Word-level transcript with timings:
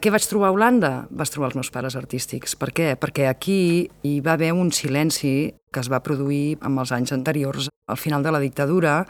Què 0.00 0.08
vaig 0.08 0.24
trobar 0.24 0.48
a 0.48 0.54
Holanda? 0.54 0.90
Vaig 1.12 1.28
trobar 1.28 1.50
els 1.50 1.58
meus 1.58 1.68
pares 1.68 1.92
artístics. 1.98 2.54
Per 2.56 2.70
què? 2.72 2.94
Perquè 2.96 3.26
aquí 3.28 3.84
hi 4.08 4.14
va 4.24 4.32
haver 4.38 4.54
un 4.56 4.70
silenci 4.72 5.52
que 5.68 5.82
es 5.82 5.90
va 5.92 6.00
produir 6.00 6.56
en 6.64 6.78
els 6.80 6.92
anys 6.96 7.12
anteriors, 7.12 7.68
al 7.84 8.00
final 8.00 8.24
de 8.24 8.32
la 8.32 8.40
dictadura, 8.40 9.04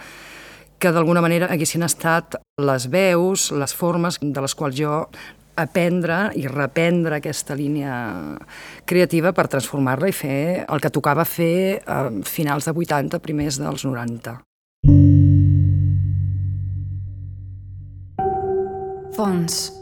que 0.82 0.90
d'alguna 0.90 1.22
manera 1.22 1.46
haguessin 1.46 1.86
estat 1.86 2.40
les 2.58 2.88
veus, 2.90 3.52
les 3.54 3.74
formes 3.74 4.18
de 4.18 4.42
les 4.42 4.56
quals 4.58 4.74
jo 4.80 5.06
aprendre 5.54 6.32
i 6.34 6.48
reprendre 6.50 7.20
aquesta 7.20 7.54
línia 7.54 7.94
creativa 8.82 9.30
per 9.30 9.46
transformar-la 9.46 10.10
i 10.10 10.16
fer 10.16 10.64
el 10.66 10.82
que 10.82 10.90
tocava 10.90 11.22
fer 11.22 11.84
a 11.86 12.08
finals 12.26 12.66
de 12.66 12.74
80, 12.74 13.22
primers 13.22 13.62
dels 13.62 13.86
90. 13.86 14.40
Fons. 19.14 19.79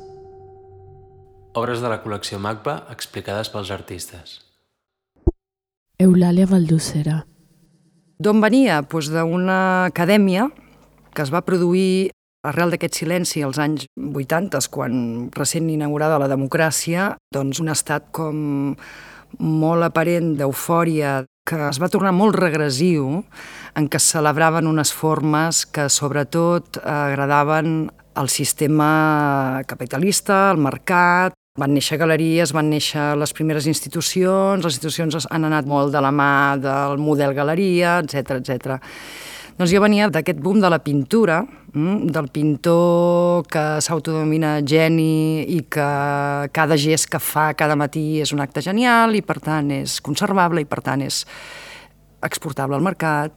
Obres 1.59 1.81
de 1.83 1.89
la 1.91 1.99
col·lecció 2.05 2.39
MACBA 2.39 2.75
explicades 2.93 3.49
pels 3.51 3.73
artistes. 3.75 4.37
Eulàlia 5.99 6.47
Valdocera. 6.47 7.25
D'on 8.23 8.39
venia? 8.43 8.83
Pues 8.87 9.09
d'una 9.11 9.59
acadèmia 9.89 10.47
que 11.15 11.25
es 11.25 11.33
va 11.35 11.43
produir 11.43 12.13
arrel 12.47 12.71
d'aquest 12.71 13.01
silenci 13.01 13.43
als 13.43 13.59
anys 13.59 13.89
80, 13.99 14.61
quan 14.71 14.93
recent 15.35 15.67
inaugurada 15.73 16.21
la 16.23 16.31
democràcia, 16.31 17.17
doncs 17.35 17.59
un 17.59 17.73
estat 17.75 18.13
com 18.15 18.77
molt 19.43 19.87
aparent 19.89 20.37
d'eufòria, 20.39 21.25
que 21.49 21.59
es 21.73 21.81
va 21.83 21.91
tornar 21.91 22.15
molt 22.15 22.39
regressiu, 22.39 23.25
en 23.75 23.89
què 23.91 23.99
es 23.99 24.07
celebraven 24.15 24.71
unes 24.71 24.93
formes 24.95 25.65
que 25.67 25.89
sobretot 25.91 26.79
agradaven 26.85 27.89
al 28.19 28.31
sistema 28.31 29.63
capitalista, 29.67 30.49
al 30.51 30.63
mercat, 30.63 31.35
van 31.59 31.75
néixer 31.75 31.99
galeries, 31.99 32.53
van 32.55 32.71
néixer 32.71 33.15
les 33.19 33.33
primeres 33.35 33.67
institucions, 33.71 34.63
les 34.65 34.77
institucions 34.79 35.27
han 35.31 35.49
anat 35.49 35.67
molt 35.67 35.93
de 35.95 36.03
la 36.03 36.13
mà 36.15 36.33
del 36.63 37.01
model 37.03 37.35
galeria, 37.37 37.99
etc 38.05 38.39
etc. 38.39 38.79
Doncs 39.59 39.73
jo 39.75 39.81
venia 39.83 40.07
d'aquest 40.07 40.39
boom 40.39 40.61
de 40.63 40.69
la 40.71 40.79
pintura, 40.79 41.41
mm, 41.43 42.13
del 42.15 42.29
pintor 42.31 43.43
que 43.51 43.81
s'autodomina 43.83 44.61
geni 44.63 45.43
i 45.51 45.65
que 45.67 45.89
cada 46.53 46.77
gest 46.77 47.09
que 47.11 47.19
fa 47.19 47.55
cada 47.55 47.75
matí 47.75 48.21
és 48.21 48.33
un 48.33 48.39
acte 48.41 48.63
genial 48.63 49.17
i 49.17 49.23
per 49.23 49.41
tant 49.41 49.71
és 49.73 50.01
conservable 50.01 50.61
i 50.61 50.65
per 50.65 50.81
tant 50.81 51.03
és 51.03 51.27
exportable 52.23 52.77
al 52.77 52.83
mercat. 52.83 53.33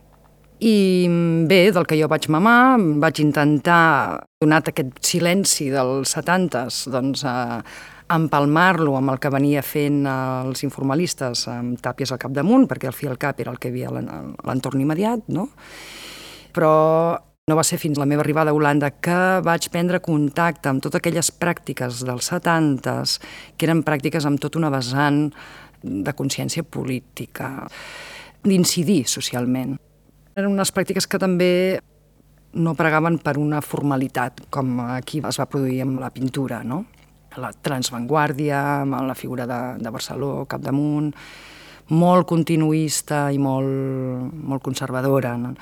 I 0.61 1.07
bé, 1.49 1.71
del 1.73 1.87
que 1.89 1.97
jo 1.97 2.07
vaig 2.07 2.27
mamar, 2.29 2.77
vaig 3.01 3.17
intentar, 3.23 4.21
donat 4.39 4.67
aquest 4.69 4.99
silenci 5.01 5.71
dels 5.73 6.13
70s, 6.13 6.85
doncs, 6.93 7.23
eh, 7.23 7.61
empalmar-lo 8.11 8.95
amb 8.97 9.13
el 9.13 9.19
que 9.21 9.31
venia 9.33 9.63
fent 9.65 10.03
els 10.09 10.63
informalistes 10.67 11.47
amb 11.51 11.79
tàpies 11.81 12.11
al 12.11 12.19
capdamunt, 12.21 12.67
perquè 12.69 12.89
al 12.89 12.97
fi 12.97 13.09
al 13.09 13.19
cap 13.21 13.39
era 13.39 13.53
el 13.53 13.59
que 13.61 13.71
havia 13.71 13.91
l'entorn 13.91 14.81
immediat, 14.83 15.27
no? 15.31 15.49
però 16.51 16.71
no 17.49 17.57
va 17.57 17.63
ser 17.65 17.79
fins 17.81 17.99
la 17.99 18.05
meva 18.07 18.23
arribada 18.23 18.51
a 18.51 18.55
Holanda 18.55 18.91
que 19.03 19.17
vaig 19.43 19.67
prendre 19.73 20.01
contacte 20.03 20.69
amb 20.69 20.83
totes 20.83 21.01
aquelles 21.01 21.31
pràctiques 21.41 22.03
dels 22.07 22.29
70s, 22.31 23.17
que 23.57 23.67
eren 23.67 23.83
pràctiques 23.87 24.27
amb 24.27 24.39
tota 24.41 24.59
una 24.61 24.71
vessant 24.71 25.29
de 25.81 26.13
consciència 26.13 26.63
política, 26.63 27.49
d'incidir 28.45 29.03
socialment. 29.09 29.77
Eren 30.37 30.53
unes 30.53 30.71
pràctiques 30.71 31.09
que 31.09 31.19
també 31.19 31.51
no 32.53 32.75
pregaven 32.75 33.17
per 33.23 33.37
una 33.39 33.61
formalitat, 33.63 34.45
com 34.53 34.79
aquí 34.91 35.21
es 35.27 35.39
va 35.39 35.47
produir 35.49 35.81
amb 35.85 36.01
la 36.03 36.11
pintura, 36.13 36.61
no? 36.67 36.83
La 37.39 37.53
transvanguàrdia, 37.53 38.81
amb 38.81 38.99
la 39.07 39.15
figura 39.15 39.47
de, 39.47 39.61
de 39.79 39.93
Barceló, 39.93 40.45
capdamunt, 40.49 41.13
molt 41.91 42.27
continuista 42.27 43.29
i 43.31 43.39
molt, 43.39 44.35
molt 44.35 44.63
conservadora. 44.63 45.37
No? 45.37 45.55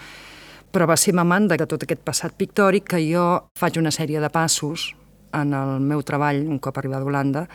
però 0.71 0.85
va 0.85 0.97
ser 1.01 1.15
mamant 1.17 1.47
de 1.49 1.57
tot 1.65 1.83
aquest 1.83 2.01
passat 2.05 2.35
pictòric 2.37 2.91
que 2.93 3.01
jo 3.01 3.25
faig 3.57 3.79
una 3.81 3.93
sèrie 3.93 4.21
de 4.21 4.29
passos 4.29 4.91
en 5.33 5.53
el 5.53 5.79
meu 5.81 6.01
treball, 6.05 6.43
un 6.49 6.59
cop 6.61 6.77
arribat 6.77 7.01
a 7.01 7.09
Holanda, 7.09 7.45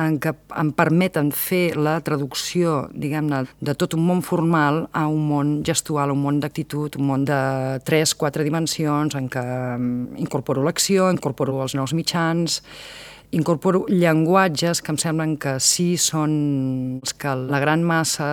en 0.00 0.16
què 0.18 0.32
em 0.58 0.72
permeten 0.74 1.30
fer 1.30 1.76
la 1.78 1.94
traducció, 2.04 2.88
diguem-ne, 2.90 3.44
de 3.62 3.74
tot 3.78 3.94
un 3.94 4.02
món 4.08 4.24
formal 4.26 4.82
a 4.92 5.04
un 5.06 5.22
món 5.28 5.52
gestual, 5.66 6.12
un 6.12 6.24
món 6.24 6.40
d'actitud, 6.42 6.98
un 6.98 7.06
món 7.12 7.24
de 7.28 7.38
tres, 7.86 8.16
quatre 8.18 8.44
dimensions, 8.44 9.14
en 9.14 9.30
què 9.30 9.44
mm, 9.44 10.18
incorporo 10.24 10.64
l'acció, 10.66 11.12
incorporo 11.14 11.60
els 11.62 11.76
nous 11.78 11.94
mitjans, 11.94 12.60
incorporo 13.34 13.84
llenguatges 13.90 14.80
que 14.82 14.92
em 14.94 14.98
semblen 15.00 15.34
que 15.42 15.56
sí 15.62 15.94
són 15.98 16.34
els 17.00 17.14
que 17.18 17.32
la 17.34 17.58
gran 17.62 17.82
massa 17.86 18.28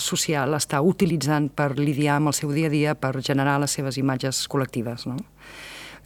social 0.00 0.56
està 0.56 0.80
utilitzant 0.80 1.50
per 1.52 1.74
lidiar 1.76 2.16
amb 2.16 2.32
el 2.32 2.36
seu 2.38 2.52
dia 2.54 2.70
a 2.70 2.72
dia, 2.72 2.94
per 2.96 3.20
generar 3.20 3.58
les 3.60 3.76
seves 3.76 3.98
imatges 4.00 4.46
col·lectives. 4.48 5.04
No? 5.10 5.18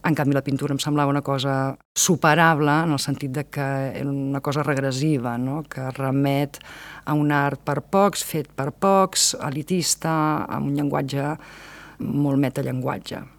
En 0.07 0.15
canvi, 0.19 0.35
la 0.37 0.45
pintura 0.47 0.75
em 0.75 0.83
semblava 0.83 1.11
una 1.11 1.23
cosa 1.27 1.77
superable 1.95 2.75
en 2.87 2.95
el 2.95 3.03
sentit 3.03 3.33
de 3.35 3.47
que 3.51 3.69
era 4.03 4.11
una 4.11 4.43
cosa 4.43 4.63
regressiva, 4.67 5.37
no? 5.39 5.63
que 5.63 5.87
remet 5.95 6.59
a 7.05 7.15
un 7.15 7.33
art 7.35 7.63
per 7.63 7.81
pocs, 7.83 8.27
fet 8.27 8.51
per 8.55 8.73
pocs, 8.75 9.35
elitista, 9.47 10.13
amb 10.47 10.73
un 10.73 10.77
llenguatge 10.79 11.33
molt 12.03 12.43
metallenguatge. 12.43 13.36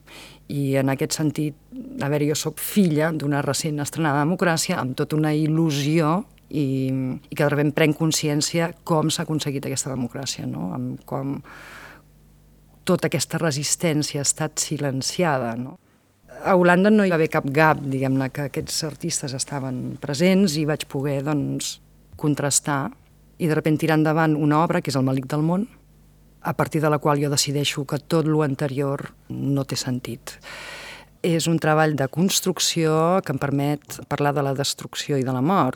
I 0.48 0.78
en 0.80 0.90
aquest 0.94 1.18
sentit, 1.18 1.56
a 2.02 2.08
veure, 2.08 2.28
jo 2.30 2.36
sóc 2.40 2.62
filla 2.64 3.12
d'una 3.12 3.42
recent 3.44 3.82
estrenada 3.84 4.24
democràcia 4.24 4.78
amb 4.80 4.96
tota 4.96 5.18
una 5.18 5.34
il·lusió 5.36 6.22
i, 6.50 6.68
i 7.28 7.36
que 7.36 7.44
de 7.44 7.50
sobte 7.52 7.74
prenc 7.76 7.98
consciència 8.00 8.72
com 8.88 9.12
s'ha 9.12 9.26
aconseguit 9.28 9.68
aquesta 9.68 9.92
democràcia, 9.92 10.48
no? 10.48 10.72
amb 10.76 11.04
com 11.10 11.36
tota 12.88 13.10
aquesta 13.12 13.40
resistència 13.42 14.22
ha 14.22 14.28
estat 14.28 14.64
silenciada. 14.64 15.52
No? 15.60 15.76
A 16.46 16.56
Holanda 16.56 16.94
no 16.94 17.04
hi 17.04 17.12
va 17.12 17.20
haver 17.20 17.32
cap 17.34 17.50
gap, 17.52 17.82
diguem-ne, 17.84 18.30
que 18.32 18.48
aquests 18.48 18.86
artistes 18.88 19.36
estaven 19.36 19.98
presents 20.00 20.56
i 20.56 20.64
vaig 20.70 20.88
poder, 20.88 21.20
doncs, 21.28 21.78
contrastar 22.18 22.86
i 23.38 23.50
de 23.50 23.58
sobte 23.58 23.76
tirar 23.78 24.00
endavant 24.00 24.34
una 24.40 24.64
obra 24.64 24.82
que 24.82 24.90
és 24.90 24.98
El 24.98 25.06
malic 25.06 25.28
del 25.30 25.44
món, 25.46 25.68
a 26.48 26.54
partir 26.54 26.82
de 26.82 26.90
la 26.90 27.00
qual 27.04 27.20
jo 27.20 27.28
decideixo 27.30 27.84
que 27.84 28.00
tot 28.00 28.24
lo 28.24 28.40
anterior 28.42 29.10
no 29.28 29.66
té 29.68 29.76
sentit. 29.76 30.38
És 31.20 31.44
un 31.52 31.58
treball 31.60 31.98
de 32.00 32.08
construcció 32.08 33.20
que 33.26 33.34
em 33.36 33.42
permet 33.42 33.98
parlar 34.08 34.32
de 34.38 34.46
la 34.48 34.54
destrucció 34.56 35.18
i 35.20 35.26
de 35.28 35.34
la 35.36 35.42
mort. 35.44 35.76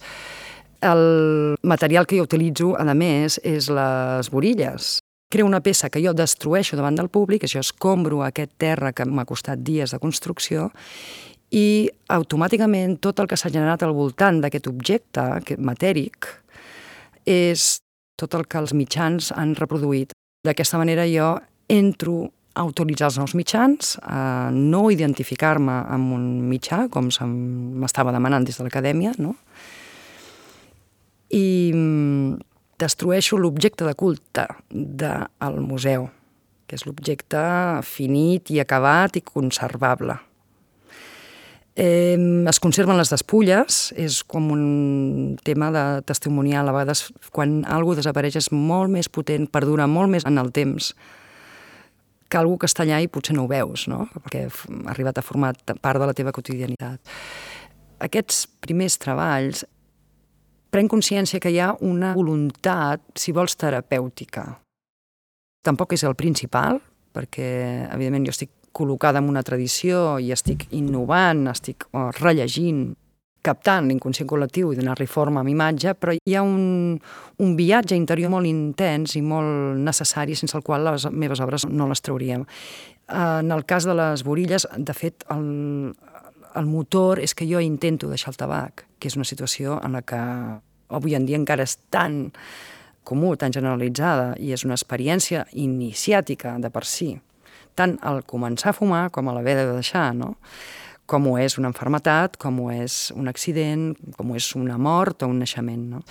El 0.79 1.57
material 1.67 2.07
que 2.07 2.21
jo 2.21 2.23
utilitzo, 2.23 2.71
a 2.79 2.85
més, 2.95 3.35
és 3.43 3.67
les 3.67 4.29
borilles. 4.31 5.01
Creo 5.27 5.45
una 5.45 5.59
peça 5.59 5.89
que 5.91 5.99
jo 5.99 6.15
destrueixo 6.15 6.79
davant 6.79 6.95
del 6.95 7.11
públic, 7.11 7.43
jo 7.51 7.59
escombro 7.59 8.23
aquest 8.23 8.55
terra 8.55 8.93
que 8.95 9.03
m'ha 9.03 9.27
costat 9.27 9.59
dies 9.59 9.91
de 9.91 9.99
construcció, 9.99 10.69
i 11.51 11.91
automàticament 12.07 12.95
tot 13.03 13.19
el 13.19 13.27
que 13.27 13.35
s'ha 13.35 13.51
generat 13.51 13.83
al 13.83 13.91
voltant 13.91 14.39
d'aquest 14.39 14.71
objecte, 14.71 15.27
matèric, 15.59 16.31
és 17.27 17.81
tot 18.15 18.39
el 18.39 18.47
que 18.47 18.63
els 18.63 18.71
mitjans 18.71 19.33
han 19.35 19.55
reproduït. 19.59 20.15
D'aquesta 20.41 20.79
manera 20.81 21.05
jo 21.05 21.35
entro 21.69 22.31
a 22.57 22.63
utilitzar 22.67 23.11
els 23.11 23.19
nous 23.21 23.35
mitjans, 23.37 23.93
a 24.01 24.49
no 24.51 24.89
identificar-me 24.91 25.75
amb 25.93 26.15
un 26.15 26.25
mitjà, 26.49 26.87
com 26.91 27.07
m'estava 27.79 28.11
demanant 28.11 28.43
des 28.47 28.57
de 28.57 28.65
l'acadèmia, 28.65 29.13
no? 29.21 29.35
i 31.31 31.71
mm, 31.73 32.41
destrueixo 32.81 33.37
l'objecte 33.39 33.85
de 33.87 33.93
culte 33.95 34.47
del 34.69 35.61
museu, 35.63 36.09
que 36.67 36.75
és 36.75 36.83
l'objecte 36.87 37.41
finit 37.87 38.51
i 38.51 38.59
acabat 38.59 39.15
i 39.15 39.23
conservable. 39.23 40.17
Eh, 41.75 42.17
es 42.49 42.59
conserven 42.59 42.97
les 42.99 43.11
despulles, 43.13 43.79
és 43.95 44.21
com 44.27 44.49
un 44.51 45.37
tema 45.47 45.71
de 45.71 45.85
testimonial. 46.03 46.67
A 46.67 46.75
vegades, 46.75 47.07
quan 47.31 47.61
algú 47.63 47.95
desapareix, 47.95 48.35
és 48.41 48.51
molt 48.51 48.91
més 48.91 49.07
potent, 49.07 49.47
perdura 49.47 49.87
molt 49.87 50.11
més 50.11 50.27
en 50.27 50.37
el 50.41 50.51
temps 50.51 50.91
que 52.31 52.39
algú 52.39 52.57
que 52.57 52.69
està 52.69 52.85
allà 52.85 53.01
i 53.03 53.09
potser 53.11 53.35
no 53.35 53.43
ho 53.43 53.51
veus, 53.51 53.89
no? 53.91 54.05
perquè 54.15 54.45
ha 54.47 54.91
arribat 54.93 55.19
a 55.19 55.23
formar 55.25 55.51
part 55.83 55.99
de 55.99 56.07
la 56.07 56.15
teva 56.15 56.31
quotidianitat. 56.31 57.01
Aquests 57.99 58.45
primers 58.63 58.95
treballs 59.03 59.65
pren 60.71 60.87
consciència 60.87 61.41
que 61.43 61.51
hi 61.51 61.59
ha 61.59 61.73
una 61.83 62.13
voluntat, 62.15 63.03
si 63.19 63.35
vols, 63.35 63.57
terapèutica. 63.59 64.45
Tampoc 65.61 65.97
és 65.97 66.05
el 66.07 66.15
principal, 66.15 66.79
perquè, 67.11 67.51
evidentment, 67.91 68.29
jo 68.29 68.33
estic 68.33 68.53
col·locada 68.71 69.19
en 69.19 69.29
una 69.29 69.43
tradició 69.43 70.17
i 70.19 70.31
estic 70.31 70.67
innovant, 70.77 71.47
estic 71.51 71.87
oh, 71.91 72.09
rellegint, 72.19 72.91
captant 73.41 73.87
l'inconscient 73.89 74.29
col·lectiu 74.29 74.71
i 74.71 74.77
donar-li 74.77 75.07
forma 75.09 75.41
amb 75.41 75.49
imatge, 75.49 75.95
però 75.97 76.13
hi 76.13 76.35
ha 76.37 76.43
un, 76.45 76.97
un 77.41 77.55
viatge 77.57 77.97
interior 77.97 78.31
molt 78.33 78.47
intens 78.49 79.15
i 79.17 79.23
molt 79.25 79.81
necessari 79.81 80.37
sense 80.37 80.57
el 80.57 80.65
qual 80.65 80.85
les 80.85 81.07
meves 81.09 81.41
obres 81.41 81.65
no 81.67 81.89
les 81.89 82.03
trauríem. 82.05 82.45
En 83.11 83.51
el 83.51 83.65
cas 83.65 83.87
de 83.89 83.95
les 83.97 84.23
borilles, 84.23 84.67
de 84.77 84.93
fet, 84.95 85.25
el, 85.33 85.95
el 86.55 86.69
motor 86.69 87.19
és 87.19 87.33
que 87.35 87.49
jo 87.49 87.59
intento 87.63 88.11
deixar 88.11 88.35
el 88.35 88.39
tabac, 88.39 88.85
que 88.99 89.09
és 89.09 89.17
una 89.17 89.27
situació 89.27 89.79
en 89.83 89.97
la 89.97 90.03
que 90.05 90.21
avui 90.91 91.17
en 91.17 91.25
dia 91.25 91.39
encara 91.39 91.65
és 91.65 91.77
tan 91.89 92.29
comú, 93.07 93.33
tan 93.35 93.53
generalitzada, 93.53 94.35
i 94.37 94.53
és 94.53 94.63
una 94.67 94.77
experiència 94.77 95.47
iniciàtica 95.57 96.53
de 96.61 96.69
per 96.69 96.85
si, 96.85 97.15
tant 97.75 97.97
al 98.01 98.23
començar 98.27 98.71
a 98.71 98.77
fumar 98.77 99.09
com 99.11 99.29
a 99.29 99.35
l'haver 99.35 99.57
de 99.59 99.67
deixar, 99.73 100.11
no? 100.15 100.35
com 101.11 101.27
ho 101.27 101.35
és 101.41 101.57
una 101.59 101.67
enfermetat, 101.67 102.37
com 102.39 102.59
ho 102.63 102.69
és 102.71 103.09
un 103.19 103.27
accident, 103.27 103.91
com 104.15 104.31
ho 104.31 104.37
és 104.39 104.53
una 104.55 104.77
mort 104.79 105.25
o 105.25 105.27
un 105.27 105.41
naixement. 105.43 105.81
No? 105.97 106.01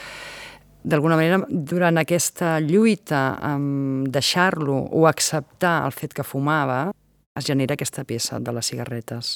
D'alguna 0.81 1.17
manera, 1.17 1.41
durant 1.49 2.01
aquesta 2.01 2.59
lluita 2.61 3.39
amb 3.45 4.09
deixar-lo 4.13 4.77
o 4.93 5.07
acceptar 5.09 5.79
el 5.87 5.97
fet 5.97 6.17
que 6.17 6.25
fumava, 6.25 6.91
es 7.37 7.47
genera 7.49 7.77
aquesta 7.77 8.05
peça 8.05 8.41
de 8.41 8.53
les 8.53 8.73
cigarretes. 8.73 9.35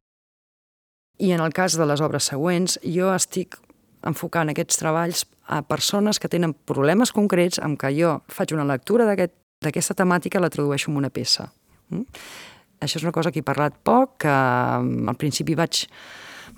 I 1.20 1.32
en 1.32 1.40
el 1.40 1.52
cas 1.54 1.78
de 1.78 1.86
les 1.86 2.02
obres 2.02 2.28
següents, 2.32 2.78
jo 2.82 3.12
estic 3.14 3.56
enfocant 4.04 4.50
aquests 4.52 4.80
treballs 4.80 5.24
a 5.48 5.62
persones 5.64 6.18
que 6.20 6.28
tenen 6.28 6.54
problemes 6.68 7.12
concrets 7.14 7.60
amb 7.62 7.78
què 7.80 7.92
jo 7.96 8.18
faig 8.28 8.52
una 8.56 8.66
lectura 8.68 9.06
d'aquesta 9.08 9.70
aquest, 9.70 9.96
temàtica 9.96 10.40
i 10.40 10.44
la 10.44 10.52
tradueixo 10.52 10.90
en 10.90 10.98
una 11.00 11.12
peça. 11.12 11.52
Mm? 11.94 12.20
Això 12.84 12.98
és 13.00 13.06
una 13.06 13.14
cosa 13.16 13.32
que 13.32 13.40
he 13.40 13.46
parlat 13.46 13.76
poc, 13.82 14.18
que 14.24 14.30
mm, 14.34 15.08
al 15.08 15.18
principi 15.20 15.56
vaig 15.56 15.86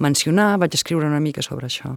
mencionar, 0.03 0.57
vaig 0.59 0.75
escriure 0.75 1.07
una 1.07 1.23
mica 1.23 1.45
sobre 1.45 1.69
això. 1.71 1.95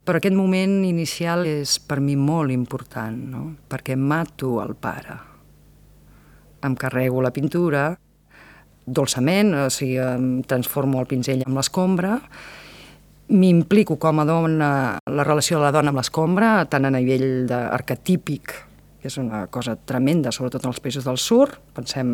Però 0.00 0.18
aquest 0.18 0.34
moment 0.34 0.80
inicial 0.88 1.44
és 1.46 1.76
per 1.84 2.00
mi 2.00 2.16
molt 2.16 2.50
important, 2.54 3.18
no? 3.34 3.42
perquè 3.68 3.98
mato 4.00 4.56
el 4.62 4.72
pare. 4.80 5.18
Em 6.64 6.74
carrego 6.76 7.20
la 7.22 7.32
pintura, 7.36 7.84
dolçament, 8.86 9.52
o 9.66 9.68
sigui, 9.70 9.98
em 10.00 10.40
transformo 10.48 11.00
el 11.00 11.08
pinzell 11.08 11.44
amb 11.44 11.60
l'escombra, 11.60 12.16
m'implico 13.30 13.96
com 14.00 14.18
a 14.18 14.26
dona 14.26 14.70
la 15.06 15.24
relació 15.24 15.60
de 15.60 15.66
la 15.68 15.74
dona 15.76 15.92
amb 15.92 16.00
l'escombra, 16.00 16.64
tant 16.66 16.88
a 16.88 16.90
nivell 16.96 17.52
arquetípic 17.52 18.56
que 19.00 19.08
és 19.08 19.16
una 19.20 19.46
cosa 19.52 19.76
tremenda, 19.76 20.32
sobretot 20.32 20.64
en 20.64 20.72
els 20.74 20.80
països 20.84 21.06
del 21.08 21.18
sud. 21.20 21.56
Pensem 21.76 22.10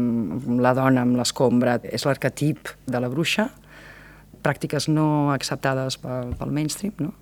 la 0.63 0.75
dona 0.77 1.03
amb 1.03 1.19
l'escombra, 1.19 1.79
és 1.83 2.07
l'arquetip 2.07 2.71
de 2.87 3.03
la 3.03 3.11
bruixa, 3.13 3.51
pràctiques 4.47 4.87
no 4.93 5.33
acceptades 5.35 5.99
pel, 5.99 6.35
pel 6.39 6.55
mainstream, 6.55 6.95
no? 7.03 7.15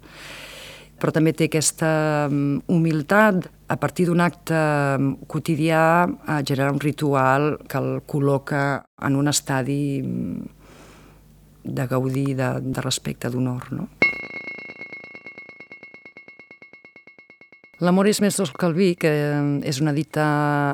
però 1.00 1.12
també 1.12 1.34
té 1.36 1.48
aquesta 1.48 1.90
mm, 2.30 2.64
humilitat 2.72 3.48
a 3.68 3.76
partir 3.80 4.06
d'un 4.08 4.22
acte 4.24 4.56
mm, 4.56 5.26
quotidià 5.28 5.82
a 6.04 6.38
generar 6.46 6.72
un 6.72 6.80
ritual 6.80 7.54
que 7.68 7.80
el 7.80 7.98
col·loca 8.08 8.64
en 9.04 9.18
un 9.20 9.28
estadi 9.28 10.00
mm, 10.04 10.46
de 11.64 11.86
gaudir, 11.88 12.34
de, 12.38 12.50
de 12.60 12.84
respecte, 12.84 13.32
d'honor. 13.32 13.72
No? 13.72 13.88
L'amor 17.84 18.08
és 18.08 18.20
més 18.24 18.36
dolç 18.38 18.54
que 18.56 18.64
el 18.64 18.74
vi, 18.76 18.92
que 18.96 19.10
és 19.68 19.80
una 19.82 19.92
dita 19.92 20.24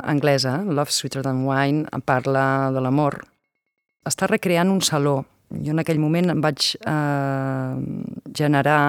anglesa, 0.06 0.60
Love 0.62 0.94
Sweeter 0.94 1.24
Than 1.26 1.42
Wine, 1.42 1.88
parla 2.06 2.70
de 2.70 2.82
l'amor. 2.84 3.16
Està 4.06 4.28
recreant 4.30 4.70
un 4.70 4.82
saló. 4.84 5.16
Jo 5.50 5.74
en 5.74 5.82
aquell 5.82 5.98
moment 5.98 6.30
em 6.30 6.42
vaig 6.44 6.68
eh, 6.78 7.72
generar 8.38 8.82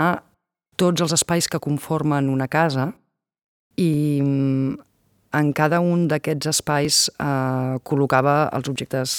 tots 0.77 1.01
els 1.01 1.15
espais 1.17 1.49
que 1.49 1.61
conformen 1.63 2.29
una 2.29 2.45
casa 2.47 2.91
i 3.81 4.21
mm, 4.21 4.75
en 5.39 5.49
cada 5.57 5.79
un 5.81 6.05
d'aquests 6.11 6.51
espais 6.51 6.99
eh, 7.15 7.79
col·locava 7.87 8.35
els 8.53 8.69
objectes 8.69 9.15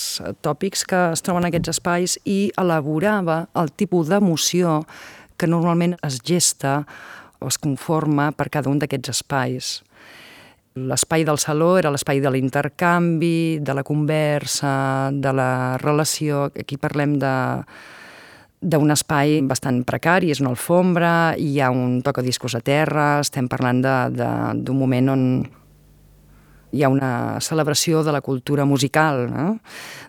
tòpics 0.47 0.87
que 0.87 1.01
es 1.17 1.25
troben 1.27 1.43
en 1.43 1.51
aquests 1.51 1.75
espais 1.75 2.15
i 2.23 2.53
elaborava 2.61 3.49
el 3.59 3.75
tipus 3.75 4.13
d'emoció 4.13 4.83
que 5.35 5.51
normalment 5.51 5.97
es 6.07 6.21
gesta 6.23 6.85
es 7.49 7.59
conforma 7.59 8.31
per 8.37 8.51
cada 8.51 8.71
un 8.71 8.79
d'aquests 8.83 9.13
espais. 9.15 9.73
L'espai 10.75 11.27
del 11.29 11.37
saló 11.37 11.75
era 11.77 11.91
l'espai 11.93 12.23
de 12.25 12.31
l'intercanvi, 12.33 13.59
de 13.61 13.75
la 13.77 13.85
conversa, 13.85 15.11
de 15.13 15.33
la 15.37 15.79
relació. 15.83 16.47
Aquí 16.57 16.79
parlem 16.81 17.19
de 17.21 17.35
d'un 18.63 18.95
espai 18.95 19.41
bastant 19.43 19.81
precari, 19.83 20.31
és 20.31 20.39
una 20.41 20.53
alfombra, 20.53 21.35
hi 21.35 21.59
ha 21.59 21.73
un 21.75 21.99
tocadiscos 22.07 22.55
a 22.55 22.61
terra, 22.63 23.19
estem 23.19 23.49
parlant 23.51 23.83
d'un 23.83 24.79
moment 24.79 25.11
on 25.17 25.25
hi 26.73 26.83
ha 26.83 26.89
una 26.89 27.41
celebració 27.45 28.05
de 28.07 28.15
la 28.15 28.23
cultura 28.23 28.65
musical, 28.65 29.27
no? 29.29 29.59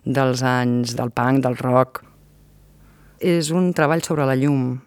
dels 0.05 0.43
anys 0.45 0.93
del 0.95 1.11
punk, 1.11 1.41
del 1.43 1.57
rock. 1.59 2.03
És 3.19 3.51
un 3.51 3.71
treball 3.73 4.03
sobre 4.05 4.27
la 4.29 4.37
llum, 4.39 4.77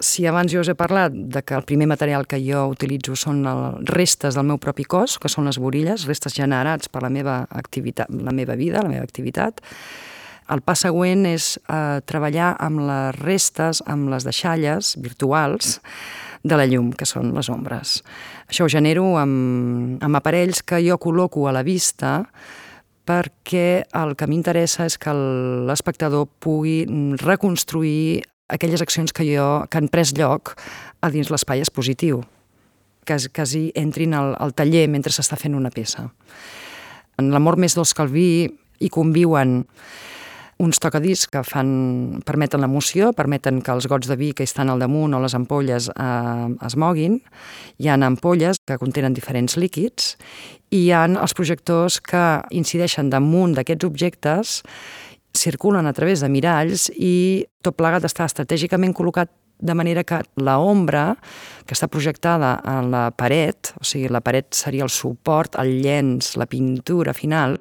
si 0.00 0.26
abans 0.26 0.52
jo 0.52 0.62
us 0.64 0.70
he 0.72 0.74
parlat 0.74 1.12
de 1.12 1.42
que 1.44 1.54
el 1.54 1.66
primer 1.68 1.86
material 1.86 2.26
que 2.26 2.40
jo 2.40 2.64
utilitzo 2.72 3.14
són 3.16 3.44
el, 3.46 3.60
restes 3.92 4.34
del 4.34 4.48
meu 4.48 4.58
propi 4.58 4.86
cos, 4.88 5.18
que 5.20 5.28
són 5.28 5.46
les 5.46 5.60
borilles, 5.60 6.06
restes 6.08 6.34
generats 6.34 6.88
per 6.88 7.04
la 7.04 7.12
meva 7.12 7.42
activitat, 7.50 8.08
la 8.10 8.32
meva 8.32 8.56
vida, 8.56 8.82
la 8.82 8.92
meva 8.92 9.04
activitat, 9.04 9.60
el 10.50 10.64
pas 10.66 10.80
següent 10.82 11.28
és 11.30 11.52
eh, 11.60 12.00
treballar 12.08 12.54
amb 12.58 12.82
les 12.88 13.20
restes, 13.20 13.84
amb 13.86 14.10
les 14.10 14.26
deixalles 14.26 14.96
virtuals 14.98 15.78
de 16.42 16.56
la 16.56 16.66
llum, 16.66 16.90
que 16.96 17.06
són 17.06 17.34
les 17.36 17.52
ombres. 17.52 18.00
Això 18.48 18.64
ho 18.64 18.72
genero 18.72 19.14
amb, 19.20 20.00
amb 20.02 20.18
aparells 20.18 20.64
que 20.64 20.80
jo 20.82 20.98
col·loco 20.98 21.46
a 21.46 21.54
la 21.54 21.62
vista 21.62 22.24
perquè 23.06 23.84
el 23.96 24.16
que 24.16 24.26
m'interessa 24.30 24.86
és 24.88 24.96
que 25.00 25.12
l'espectador 25.12 26.28
pugui 26.40 26.82
reconstruir 27.20 28.24
aquelles 28.50 28.82
accions 28.82 29.14
que, 29.14 29.24
jo, 29.24 29.46
que 29.70 29.80
han 29.80 29.88
pres 29.88 30.12
lloc 30.18 30.54
a 31.00 31.10
dins 31.10 31.30
l'espai 31.32 31.62
expositiu, 31.62 32.24
que 33.06 33.16
quasi 33.32 33.70
entrin 33.78 34.14
al, 34.14 34.34
al 34.38 34.54
taller 34.54 34.86
mentre 34.90 35.14
s'està 35.14 35.38
fent 35.40 35.56
una 35.56 35.72
peça. 35.72 36.10
En 37.20 37.32
l'amor 37.34 37.58
més 37.60 37.76
dolç 37.78 37.94
que 37.94 38.06
el 38.06 38.12
vi 38.12 38.30
hi 38.80 38.88
conviuen 38.92 39.60
uns 40.60 40.76
tocadiscs 40.76 41.30
que 41.32 41.40
fan, 41.46 42.20
permeten 42.28 42.60
l'emoció, 42.60 43.14
permeten 43.16 43.62
que 43.64 43.72
els 43.72 43.88
gots 43.88 44.10
de 44.10 44.16
vi 44.20 44.34
que 44.36 44.44
estan 44.44 44.68
al 44.68 44.82
damunt 44.82 45.16
o 45.16 45.20
les 45.22 45.34
ampolles 45.36 45.88
eh, 45.94 46.48
es 46.66 46.76
moguin. 46.76 47.16
Hi 47.80 47.88
ha 47.88 47.96
ampolles 47.96 48.60
que 48.68 48.76
contenen 48.80 49.16
diferents 49.16 49.56
líquids 49.56 50.14
i 50.70 50.84
hi 50.84 50.90
ha 50.92 51.06
els 51.08 51.34
projectors 51.36 51.98
que 52.04 52.24
incideixen 52.52 53.08
damunt 53.10 53.56
d'aquests 53.56 53.88
objectes 53.88 54.60
circulen 55.36 55.86
a 55.86 55.92
través 55.92 56.20
de 56.20 56.28
miralls 56.28 56.88
i 56.96 57.46
tot 57.62 57.76
plegat 57.78 58.04
està 58.08 58.26
estratègicament 58.26 58.94
col·locat 58.96 59.30
de 59.60 59.74
manera 59.74 60.04
que 60.04 60.22
la 60.40 60.58
ombra 60.58 61.14
que 61.66 61.76
està 61.76 61.86
projectada 61.88 62.54
a 62.64 62.80
la 62.82 63.10
paret, 63.12 63.74
o 63.80 63.84
sigui, 63.84 64.08
la 64.08 64.22
paret 64.24 64.54
seria 64.56 64.86
el 64.86 64.92
suport, 64.92 65.58
el 65.60 65.82
llenç, 65.84 66.34
la 66.40 66.48
pintura 66.48 67.14
final, 67.14 67.58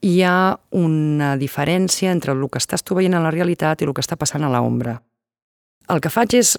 hi 0.00 0.20
ha 0.24 0.56
una 0.72 1.34
diferència 1.36 2.12
entre 2.14 2.32
el 2.32 2.46
que 2.48 2.60
estàs 2.62 2.84
tu 2.86 2.96
veient 2.96 3.18
la 3.18 3.32
realitat 3.34 3.82
i 3.82 3.88
el 3.88 3.94
que 3.94 4.04
està 4.04 4.16
passant 4.16 4.46
a 4.46 4.52
l'ombra. 4.52 4.96
El 5.90 6.00
que 6.00 6.12
faig 6.12 6.38
és 6.38 6.54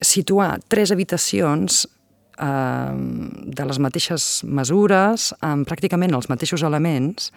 situar 0.00 0.60
tres 0.68 0.92
habitacions 0.92 1.86
eh, 2.38 2.94
de 3.56 3.66
les 3.66 3.80
mateixes 3.82 4.28
mesures, 4.44 5.32
amb 5.40 5.66
pràcticament 5.68 6.14
els 6.14 6.30
mateixos 6.30 6.62
elements, 6.62 7.32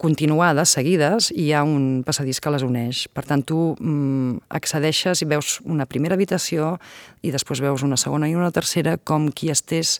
continuades, 0.00 0.72
seguides, 0.72 1.28
i 1.34 1.50
hi 1.50 1.52
ha 1.52 1.60
un 1.66 2.00
passadís 2.06 2.40
que 2.40 2.52
les 2.54 2.64
uneix. 2.64 3.04
Per 3.12 3.24
tant, 3.28 3.44
tu 3.44 3.74
mm, 3.76 4.46
accedeixes 4.56 5.20
i 5.20 5.28
veus 5.28 5.58
una 5.68 5.84
primera 5.86 6.16
habitació 6.16 6.78
i 7.20 7.32
després 7.34 7.60
veus 7.60 7.84
una 7.84 8.00
segona 8.00 8.30
i 8.30 8.36
una 8.38 8.52
tercera 8.54 8.96
com 8.96 9.28
qui 9.28 9.52
estés 9.52 9.98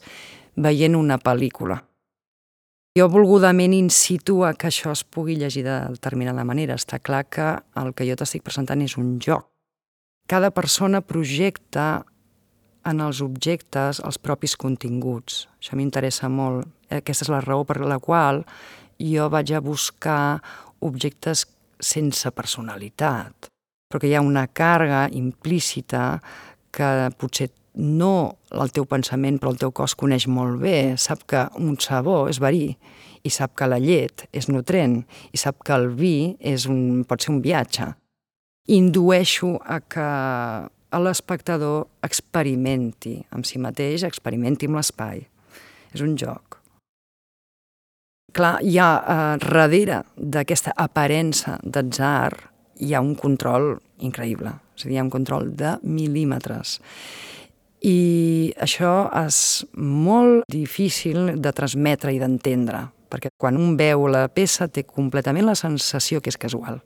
veient 0.57 0.97
una 0.97 1.21
pel·lícula. 1.21 1.83
Jo 2.99 3.07
volgudament 3.13 3.77
insitua 3.77 4.55
que 4.59 4.67
això 4.71 4.91
es 4.97 5.05
pugui 5.05 5.37
llegir 5.39 5.63
de 5.69 5.77
determinada 5.93 6.43
manera. 6.49 6.75
Està 6.81 6.99
clar 6.99 7.27
que 7.29 7.53
el 7.79 7.93
que 7.95 8.09
jo 8.09 8.17
t'estic 8.19 8.43
presentant 8.43 8.81
és 8.83 8.97
un 8.99 9.19
joc. 9.23 9.47
Cada 10.27 10.51
persona 10.51 11.03
projecta 11.05 12.03
en 12.89 13.01
els 13.05 13.21
objectes 13.21 14.01
els 14.01 14.19
propis 14.19 14.57
continguts. 14.57 15.45
Això 15.61 15.77
m'interessa 15.79 16.31
molt. 16.33 16.67
Aquesta 16.91 17.29
és 17.29 17.31
la 17.31 17.45
raó 17.45 17.67
per 17.69 17.79
la 17.85 18.01
qual 18.03 18.43
jo 19.01 19.29
vaig 19.33 19.55
a 19.57 19.63
buscar 19.65 20.41
objectes 20.85 21.47
sense 21.81 22.31
personalitat, 22.37 23.49
perquè 23.91 24.11
hi 24.11 24.17
ha 24.17 24.25
una 24.25 24.47
càrrega 24.47 25.09
implícita 25.17 26.21
que 26.71 26.91
potser 27.19 27.49
no 27.81 28.37
el 28.51 28.73
teu 28.75 28.85
pensament, 28.91 29.39
però 29.41 29.55
el 29.55 29.61
teu 29.61 29.73
cos 29.73 29.97
coneix 29.99 30.27
molt 30.29 30.61
bé, 30.63 30.97
sap 31.01 31.25
que 31.31 31.47
un 31.59 31.79
sabó 31.81 32.27
és 32.31 32.41
verí, 32.43 32.75
i 33.25 33.31
sap 33.33 33.55
que 33.57 33.69
la 33.69 33.81
llet 33.81 34.27
és 34.37 34.49
nutrent, 34.53 35.01
i 35.33 35.41
sap 35.41 35.65
que 35.65 35.75
el 35.77 35.91
vi 35.97 36.37
és 36.41 36.67
un, 36.69 37.03
pot 37.09 37.23
ser 37.23 37.35
un 37.35 37.41
viatge. 37.45 37.89
Indueixo 38.71 39.57
a 39.65 39.81
que 39.81 40.07
l'espectador 41.01 41.87
experimenti 42.07 43.17
amb 43.35 43.49
si 43.49 43.61
mateix, 43.63 44.05
experimenti 44.07 44.69
amb 44.69 44.81
l'espai. 44.81 45.25
És 45.95 46.05
un 46.07 46.17
joc 46.19 46.60
clar, 48.33 48.59
hi 48.63 48.77
ha 48.79 48.91
eh, 49.01 49.39
darrere 49.43 50.03
d'aquesta 50.17 50.75
aparença 50.77 51.59
d'atzar, 51.63 52.37
hi 52.81 52.95
ha 52.95 53.03
un 53.05 53.15
control 53.19 53.75
increïble, 54.07 54.53
és 54.77 54.85
a 54.85 54.89
dir, 54.89 54.97
hi 54.97 55.01
ha 55.01 55.07
un 55.07 55.13
control 55.13 55.51
de 55.57 55.77
mil·límetres. 55.85 56.79
I 57.87 58.53
això 58.61 59.09
és 59.23 59.65
molt 59.77 60.45
difícil 60.53 61.37
de 61.41 61.53
transmetre 61.57 62.13
i 62.13 62.21
d'entendre, 62.21 62.85
perquè 63.11 63.33
quan 63.41 63.57
un 63.57 63.77
veu 63.81 64.07
la 64.09 64.27
peça 64.29 64.69
té 64.69 64.85
completament 64.85 65.49
la 65.49 65.57
sensació 65.57 66.21
que 66.21 66.33
és 66.33 66.39
casual. 66.41 66.81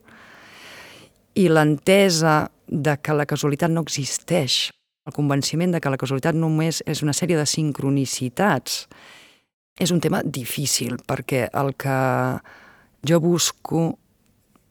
I 1.35 1.49
l'entesa 1.51 2.45
de 2.69 2.95
que 3.03 3.15
la 3.15 3.27
casualitat 3.27 3.73
no 3.75 3.83
existeix, 3.83 4.71
el 5.05 5.13
convenciment 5.13 5.75
de 5.75 5.83
que 5.83 5.91
la 5.93 5.99
casualitat 6.01 6.37
només 6.39 6.81
és 6.87 7.03
una 7.05 7.13
sèrie 7.13 7.37
de 7.37 7.45
sincronicitats, 7.45 8.85
és 9.78 9.90
un 9.90 10.00
tema 10.00 10.23
difícil, 10.23 10.99
perquè 11.02 11.49
el 11.52 11.75
que 11.75 11.99
jo 13.07 13.21
busco 13.21 13.99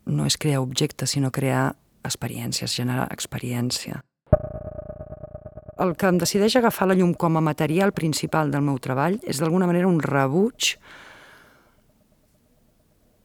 no 0.05 0.25
és 0.27 0.37
crear 0.39 0.63
objectes, 0.63 1.15
sinó 1.15 1.31
crear 1.31 1.73
experiències, 2.03 2.75
generar 2.75 3.07
experiència. 3.11 4.01
El 5.83 5.95
que 5.99 6.07
em 6.07 6.19
decideix 6.21 6.55
agafar 6.55 6.87
la 6.87 6.95
llum 6.95 7.13
com 7.17 7.37
a 7.37 7.43
material 7.43 7.91
principal 7.95 8.51
del 8.53 8.63
meu 8.63 8.77
treball 8.79 9.17
és 9.23 9.39
d'alguna 9.41 9.67
manera 9.67 9.89
un 9.89 9.99
rebuig 10.03 10.75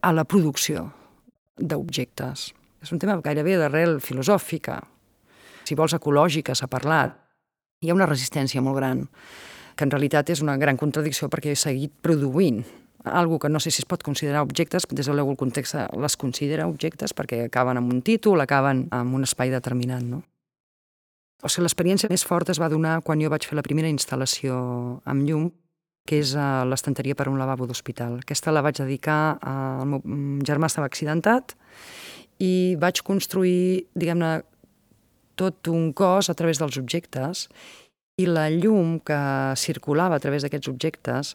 a 0.02 0.12
la 0.14 0.24
producció 0.24 0.88
d'objectes. 1.58 2.52
És 2.82 2.94
un 2.94 3.02
tema 3.02 3.18
gairebé 3.22 3.58
d'arrel 3.58 3.98
filosòfica. 4.00 4.78
Si 5.66 5.76
vols 5.78 5.94
ecològica, 5.98 6.54
s'ha 6.54 6.70
parlat. 6.70 7.14
Hi 7.82 7.90
ha 7.90 7.98
una 7.98 8.06
resistència 8.08 8.62
molt 8.64 8.78
gran, 8.78 9.04
que 9.78 9.86
en 9.86 9.94
realitat 9.94 10.32
és 10.34 10.42
una 10.42 10.58
gran 10.58 10.76
contradicció 10.76 11.30
perquè 11.30 11.54
he 11.54 11.58
seguit 11.58 11.94
produint 12.02 12.64
algo 13.04 13.38
que 13.38 13.48
no 13.48 13.60
sé 13.62 13.70
si 13.70 13.82
es 13.82 13.86
pot 13.86 14.02
considerar 14.02 14.42
objectes, 14.42 14.84
des 14.90 15.06
del 15.06 15.22
el 15.22 15.36
context 15.36 15.76
les 15.94 16.16
considera 16.16 16.66
objectes 16.66 17.14
perquè 17.14 17.44
acaben 17.46 17.78
amb 17.78 17.92
un 17.92 18.02
títol, 18.02 18.40
acaben 18.40 18.88
amb 18.90 19.14
un 19.14 19.22
espai 19.22 19.50
determinat, 19.54 20.02
no? 20.02 20.24
O 21.42 21.48
sigui, 21.48 21.62
l'experiència 21.68 22.10
més 22.10 22.26
forta 22.26 22.50
es 22.50 22.58
va 22.58 22.68
donar 22.68 22.98
quan 23.06 23.22
jo 23.22 23.30
vaig 23.30 23.46
fer 23.46 23.54
la 23.54 23.62
primera 23.62 23.88
instal·lació 23.88 24.58
amb 25.06 25.22
llum, 25.28 25.50
que 26.08 26.18
és 26.18 26.34
a 26.34 26.64
l'estanteria 26.66 27.14
per 27.14 27.28
un 27.30 27.38
lavabo 27.38 27.68
d'hospital. 27.68 28.18
Aquesta 28.24 28.50
la 28.50 28.64
vaig 28.64 28.80
dedicar 28.80 29.38
al 29.46 29.86
meu 29.86 30.02
germà 30.48 30.66
estava 30.66 30.88
accidentat 30.90 31.54
i 32.42 32.74
vaig 32.80 33.04
construir, 33.06 33.86
diguem-ne, 33.94 34.40
tot 35.38 35.70
un 35.70 35.92
cos 35.94 36.32
a 36.32 36.34
través 36.34 36.58
dels 36.58 36.80
objectes 36.80 37.46
i 38.18 38.26
la 38.26 38.48
llum 38.50 38.98
que 39.00 39.18
circulava 39.56 40.18
a 40.18 40.22
través 40.22 40.42
d'aquests 40.42 40.70
objectes 40.70 41.34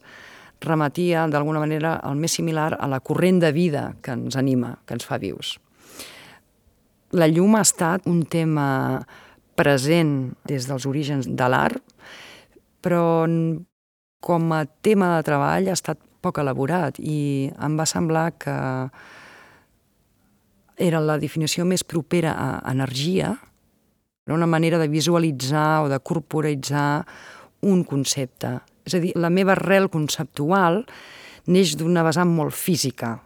remetia 0.63 1.25
d'alguna 1.31 1.61
manera 1.63 1.97
el 2.07 2.19
més 2.19 2.35
similar 2.35 2.73
a 2.79 2.87
la 2.91 2.99
corrent 2.99 3.39
de 3.43 3.51
vida 3.55 3.93
que 4.03 4.15
ens 4.15 4.35
anima, 4.39 4.77
que 4.85 4.95
ens 4.97 5.07
fa 5.07 5.19
vius. 5.19 5.57
La 7.13 7.27
llum 7.29 7.55
ha 7.55 7.63
estat 7.63 8.07
un 8.09 8.23
tema 8.25 9.03
present 9.55 10.33
des 10.49 10.65
dels 10.67 10.87
orígens 10.89 11.27
de 11.29 11.49
l'art, 11.49 11.83
però 12.81 13.27
com 14.23 14.53
a 14.55 14.63
tema 14.65 15.15
de 15.17 15.27
treball 15.27 15.69
ha 15.69 15.77
estat 15.77 15.99
poc 16.23 16.39
elaborat 16.39 16.97
i 16.99 17.51
em 17.59 17.75
va 17.77 17.85
semblar 17.87 18.31
que 18.39 18.55
era 20.83 21.01
la 21.03 21.19
definició 21.21 21.67
més 21.69 21.83
propera 21.83 22.33
a 22.33 22.47
energia, 22.71 23.35
era 24.25 24.35
una 24.35 24.47
manera 24.47 24.79
de 24.79 24.87
visualitzar 24.87 25.83
o 25.83 25.89
de 25.89 25.99
corporitzar 25.99 27.05
un 27.61 27.83
concepte. 27.83 28.59
És 28.83 28.95
a 28.95 29.01
dir, 29.03 29.11
la 29.19 29.31
meva 29.31 29.55
arrel 29.55 29.89
conceptual 29.91 30.83
neix 31.51 31.75
d'una 31.79 32.03
vessant 32.07 32.31
molt 32.31 32.55
física. 32.55 33.17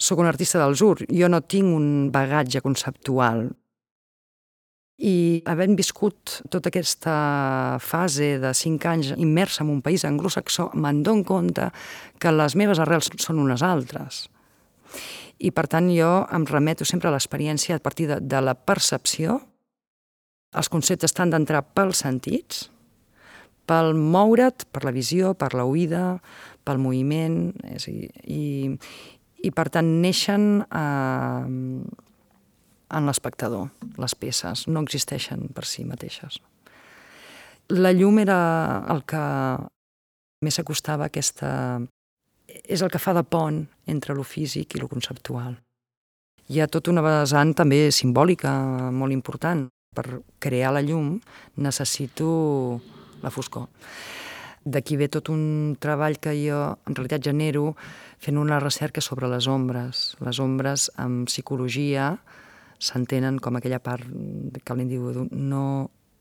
Soc 0.00 0.20
un 0.20 0.28
artista 0.28 0.60
del 0.60 0.76
Zur, 0.76 1.04
jo 1.08 1.28
no 1.28 1.40
tinc 1.40 1.68
un 1.76 2.10
bagatge 2.12 2.62
conceptual. 2.64 3.50
I 5.00 5.40
havent 5.48 5.76
viscut 5.76 6.40
tota 6.52 6.68
aquesta 6.68 7.14
fase 7.80 8.34
de 8.40 8.52
cinc 8.56 8.84
anys 8.84 9.14
immersa 9.16 9.64
en 9.64 9.72
un 9.72 9.80
país 9.84 10.04
anglosaxó, 10.04 10.70
me'n 10.76 11.02
dono 11.04 11.24
compte 11.24 11.70
que 12.20 12.32
les 12.32 12.56
meves 12.56 12.80
arrels 12.80 13.08
són 13.16 13.40
unes 13.40 13.64
altres. 13.64 14.26
I 15.40 15.52
per 15.56 15.66
tant 15.72 15.88
jo 15.92 16.10
em 16.28 16.44
remeto 16.48 16.84
sempre 16.84 17.08
a 17.08 17.14
l'experiència 17.14 17.78
a 17.78 17.80
partir 17.80 18.10
de, 18.10 18.20
de 18.20 18.40
la 18.44 18.52
percepció. 18.54 19.40
Els 20.50 20.68
conceptes 20.70 21.12
estan 21.12 21.30
d'entrar 21.30 21.62
pels 21.76 22.02
sentits, 22.02 22.64
pel 23.70 23.94
moure't, 23.94 24.66
per 24.74 24.82
la 24.82 24.92
visió, 24.94 25.34
per 25.38 25.52
la 25.54 25.66
oïda, 25.68 26.18
pel 26.66 26.80
moviment, 26.82 27.52
és 27.70 27.86
dir, 27.86 28.10
i, 28.26 28.42
i 29.46 29.52
per 29.54 29.68
tant 29.70 29.92
neixen 30.02 30.48
eh, 30.66 31.44
en 32.90 33.06
l'espectador, 33.06 33.70
les 34.02 34.16
peces, 34.18 34.66
no 34.66 34.82
existeixen 34.82 35.46
per 35.54 35.64
si 35.70 35.86
mateixes. 35.86 36.40
La 37.70 37.94
llum 37.94 38.18
era 38.18 38.40
el 38.90 39.04
que 39.06 39.24
més 40.42 40.58
acostava 40.58 41.06
a 41.06 41.12
aquesta... 41.12 41.50
és 42.66 42.82
el 42.82 42.90
que 42.90 42.98
fa 42.98 43.14
de 43.14 43.22
pont 43.22 43.62
entre 43.86 44.16
lo 44.18 44.24
físic 44.26 44.74
i 44.74 44.80
lo 44.80 44.88
conceptual. 44.90 45.54
Hi 46.50 46.58
ha 46.58 46.66
tota 46.66 46.90
una 46.90 47.04
vessant 47.04 47.54
també 47.54 47.92
simbòlica 47.94 48.50
molt 48.90 49.14
important. 49.14 49.68
Per 49.90 50.22
crear 50.38 50.70
la 50.70 50.84
llum 50.86 51.16
necessito 51.58 52.80
la 53.24 53.30
foscor. 53.34 53.66
D'aquí 54.62 54.94
ve 54.94 55.08
tot 55.10 55.32
un 55.32 55.74
treball 55.82 56.20
que 56.22 56.30
jo 56.38 56.60
en 56.86 56.94
realitat 56.94 57.24
genero 57.26 57.72
fent 58.22 58.38
una 58.38 58.60
recerca 58.62 59.02
sobre 59.02 59.26
les 59.32 59.48
ombres. 59.50 60.14
Les 60.22 60.38
ombres 60.38 60.92
en 60.94 61.24
psicologia 61.26 62.12
s'entenen 62.78 63.40
com 63.42 63.58
aquella 63.58 63.80
part 63.82 64.06
que 64.62 64.76
l'individu 64.78 65.26
no 65.32 65.64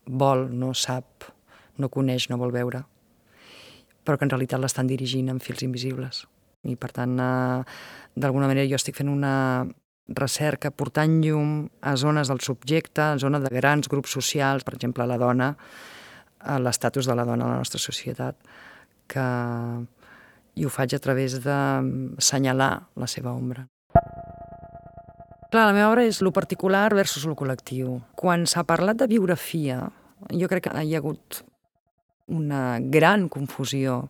vol, 0.09 0.47
no 0.49 0.73
sap, 0.73 1.29
no 1.77 1.91
coneix, 1.93 2.25
no 2.31 2.39
vol 2.41 2.55
veure, 2.55 2.81
però 4.01 4.17
que 4.17 4.25
en 4.25 4.33
realitat 4.33 4.63
l'estan 4.63 4.89
dirigint 4.89 5.29
amb 5.29 5.45
fils 5.45 5.61
invisibles. 5.61 6.25
I 6.65 6.73
per 6.75 6.89
tant, 6.91 7.19
eh, 7.21 7.61
d'alguna 8.17 8.49
manera 8.49 8.65
jo 8.67 8.81
estic 8.81 8.97
fent 8.97 9.13
una 9.13 9.67
recerca 10.15 10.71
portant 10.71 11.19
llum 11.23 11.67
a 11.81 11.95
zones 11.97 12.29
del 12.31 12.41
subjecte, 12.41 13.01
a 13.01 13.17
zones 13.21 13.43
de 13.43 13.53
grans 13.53 13.89
grups 13.89 14.11
socials, 14.17 14.65
per 14.65 14.75
exemple, 14.75 15.05
la 15.05 15.17
dona, 15.21 15.53
l'estatus 16.63 17.09
de 17.09 17.15
la 17.15 17.25
dona 17.27 17.45
a 17.45 17.53
la 17.53 17.61
nostra 17.61 17.81
societat, 17.81 18.37
que 19.09 19.25
i 20.59 20.65
ho 20.65 20.71
faig 20.71 20.95
a 20.95 20.99
través 20.99 21.39
de 21.43 21.57
senyalar 22.19 22.73
la 22.99 23.07
seva 23.07 23.33
ombra. 23.33 23.65
Clar, 25.49 25.65
la 25.65 25.73
meva 25.73 25.89
obra 25.89 26.03
és 26.05 26.19
lo 26.21 26.29
particular 26.35 26.91
versus 26.93 27.25
lo 27.25 27.33
col·lectiu. 27.37 27.95
Quan 28.19 28.45
s'ha 28.45 28.65
parlat 28.69 28.99
de 28.99 29.07
biografia, 29.09 29.81
jo 30.29 30.49
crec 30.51 30.67
que 30.67 30.83
hi 30.83 30.93
ha 30.93 31.01
hagut 31.01 31.41
una 32.29 32.77
gran 32.79 33.25
confusió, 33.33 34.03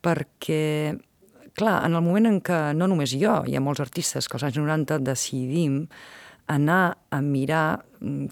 perquè, 0.00 0.96
clar, 1.60 1.80
en 1.86 1.94
el 1.94 2.04
moment 2.04 2.28
en 2.30 2.40
què 2.44 2.60
no 2.76 2.88
només 2.90 3.14
jo, 3.20 3.40
hi 3.46 3.56
ha 3.56 3.62
molts 3.64 3.82
artistes 3.84 4.28
que 4.28 4.38
als 4.38 4.48
anys 4.48 4.60
90 4.60 5.00
decidim 5.06 5.84
anar 6.50 6.96
a 7.12 7.20
mirar 7.22 7.82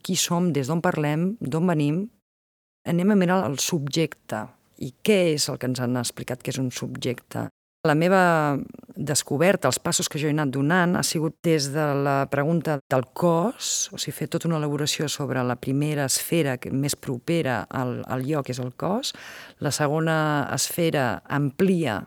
qui 0.03 0.17
som, 0.17 0.51
des 0.53 0.69
d'on 0.69 0.83
parlem, 0.83 1.35
d'on 1.41 1.69
venim, 1.69 2.07
anem 2.89 3.13
a 3.13 3.19
mirar 3.19 3.45
el 3.47 3.59
subjecte 3.63 4.47
i 4.83 4.93
què 5.05 5.21
és 5.35 5.49
el 5.51 5.59
que 5.61 5.69
ens 5.71 5.81
han 5.83 5.99
explicat 6.01 6.43
que 6.43 6.55
és 6.55 6.59
un 6.63 6.73
subjecte. 6.75 7.49
La 7.87 7.95
meva 7.95 8.59
descoberta, 8.99 9.69
els 9.71 9.79
passos 9.79 10.09
que 10.11 10.19
jo 10.19 10.27
he 10.27 10.35
anat 10.35 10.51
donant, 10.51 10.97
ha 10.99 11.05
sigut 11.07 11.37
des 11.47 11.69
de 11.73 11.85
la 12.03 12.17
pregunta 12.31 12.81
del 12.91 13.07
cos, 13.15 13.89
o 13.95 14.01
sigui, 14.03 14.17
fer 14.17 14.29
tota 14.33 14.49
una 14.51 14.59
elaboració 14.59 15.07
sobre 15.09 15.45
la 15.47 15.55
primera 15.57 16.09
esfera 16.11 16.57
més 16.75 16.99
propera 16.99 17.61
al, 17.71 18.01
al 18.11 18.27
lloc, 18.27 18.49
que 18.49 18.57
és 18.57 18.63
el 18.65 18.75
cos, 18.75 19.15
la 19.63 19.71
segona 19.75 20.19
esfera 20.55 21.23
amplia 21.39 22.01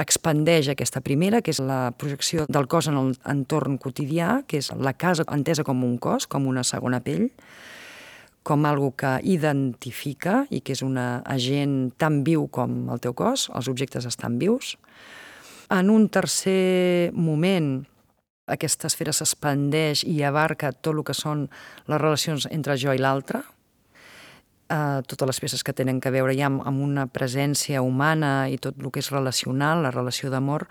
expandeix 0.00 0.68
aquesta 0.72 1.02
primera, 1.04 1.42
que 1.42 1.52
és 1.52 1.60
la 1.60 1.92
projecció 1.98 2.46
del 2.48 2.68
cos 2.70 2.88
en 2.90 2.98
l'entorn 2.98 3.78
quotidià, 3.82 4.42
que 4.46 4.60
és 4.62 4.70
la 4.72 4.94
casa 4.94 5.26
entesa 5.32 5.64
com 5.64 5.84
un 5.84 5.98
cos, 5.98 6.26
com 6.26 6.46
una 6.46 6.64
segona 6.64 7.02
pell, 7.04 7.28
com 8.42 8.66
algo 8.66 8.90
que 8.98 9.18
identifica 9.22 10.42
i 10.50 10.60
que 10.60 10.74
és 10.74 10.82
un 10.82 10.98
agent 10.98 11.92
tan 11.98 12.22
viu 12.26 12.48
com 12.50 12.90
el 12.90 13.02
teu 13.02 13.14
cos, 13.14 13.48
els 13.54 13.70
objectes 13.70 14.06
estan 14.08 14.38
vius. 14.40 14.76
En 15.70 15.88
un 15.90 16.08
tercer 16.12 17.12
moment, 17.14 17.84
aquesta 18.50 18.90
esfera 18.90 19.14
s'expandeix 19.14 20.02
i 20.04 20.20
abarca 20.26 20.72
tot 20.72 20.96
el 20.96 21.04
que 21.06 21.14
són 21.16 21.46
les 21.86 22.00
relacions 22.02 22.48
entre 22.50 22.76
jo 22.76 22.92
i 22.92 23.00
l'altre, 23.00 23.44
eh, 24.72 25.02
totes 25.06 25.28
les 25.28 25.40
peces 25.44 25.64
que 25.64 25.74
tenen 25.76 26.00
que 26.00 26.12
veure 26.14 26.34
ja 26.36 26.48
amb, 26.48 26.62
amb 26.66 26.82
una 26.82 27.06
presència 27.10 27.82
humana 27.84 28.48
i 28.50 28.58
tot 28.62 28.78
el 28.80 28.90
que 28.92 29.02
és 29.02 29.12
relacional, 29.12 29.84
la 29.84 29.92
relació 29.94 30.32
d'amor, 30.32 30.66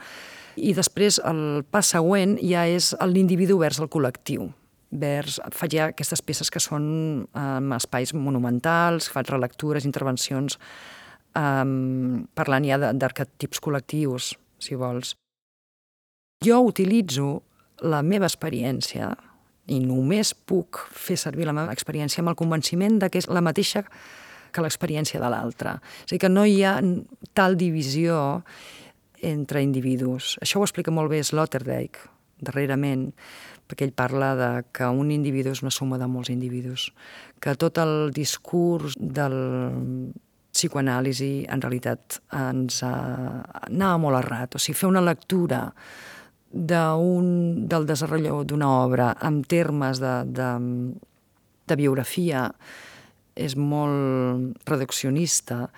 i 0.60 0.74
després 0.76 1.22
el 1.28 1.64
pas 1.72 1.94
següent 1.94 2.36
ja 2.42 2.66
és 2.68 2.92
l'individu 3.08 3.60
vers 3.62 3.80
el 3.80 3.90
col·lectiu, 3.92 4.50
vers, 4.92 5.40
faig 5.56 5.78
ja 5.78 5.90
aquestes 5.92 6.24
peces 6.26 6.52
que 6.52 6.60
són 6.60 6.84
um, 7.24 7.72
espais 7.78 8.12
monumentals, 8.14 9.08
faig 9.14 9.32
relectures, 9.32 9.88
intervencions, 9.88 10.58
um, 11.38 12.26
parlant 12.36 12.68
ja 12.68 12.80
d'arquetips 12.92 13.64
col·lectius, 13.64 14.34
si 14.60 14.76
vols. 14.76 15.16
Jo 16.44 16.60
utilitzo 16.66 17.40
la 17.88 18.02
meva 18.04 18.28
experiència 18.28 19.14
i 19.68 19.80
només 19.84 20.34
puc 20.34 20.82
fer 20.92 21.18
servir 21.20 21.46
la 21.46 21.56
meva 21.56 21.74
experiència 21.76 22.24
amb 22.24 22.34
el 22.34 22.40
convenciment 22.40 23.00
de 23.02 23.10
que 23.12 23.22
és 23.22 23.30
la 23.30 23.44
mateixa 23.46 23.84
que 24.52 24.64
l'experiència 24.64 25.22
de 25.22 25.30
l'altre. 25.32 25.78
És 26.04 26.12
a 26.12 26.16
dir, 26.16 26.22
que 26.26 26.32
no 26.32 26.46
hi 26.46 26.62
ha 26.66 26.80
tal 27.38 27.56
divisió 27.60 28.42
entre 29.22 29.62
individus. 29.62 30.36
Això 30.42 30.60
ho 30.60 30.66
explica 30.66 30.92
molt 30.92 31.12
bé 31.12 31.22
Sloterdijk, 31.24 32.00
darrerament, 32.42 33.12
perquè 33.70 33.86
ell 33.88 33.96
parla 33.96 34.34
de 34.36 34.50
que 34.76 34.90
un 34.90 35.14
individu 35.14 35.54
és 35.54 35.62
una 35.64 35.72
suma 35.72 36.00
de 36.02 36.10
molts 36.10 36.34
individus, 36.34 36.90
que 37.40 37.56
tot 37.56 37.80
el 37.80 38.12
discurs 38.16 38.98
del 39.00 39.38
psicoanàlisi 40.52 41.46
en 41.48 41.62
realitat 41.64 42.20
ens 42.36 42.82
anava 42.84 44.00
molt 44.02 44.20
errat. 44.20 44.58
O 44.58 44.60
sigui, 44.60 44.76
fer 44.82 44.90
una 44.92 45.04
lectura 45.06 45.70
un, 46.52 47.68
del 47.68 47.86
desenvolupament 47.88 48.48
d'una 48.48 48.70
obra 48.84 49.12
en 49.24 49.42
termes 49.44 50.00
de, 50.00 50.16
de, 50.28 50.50
de 51.68 51.76
biografia 51.80 52.50
és 53.36 53.56
molt 53.56 54.68
reduccionista 54.68 55.70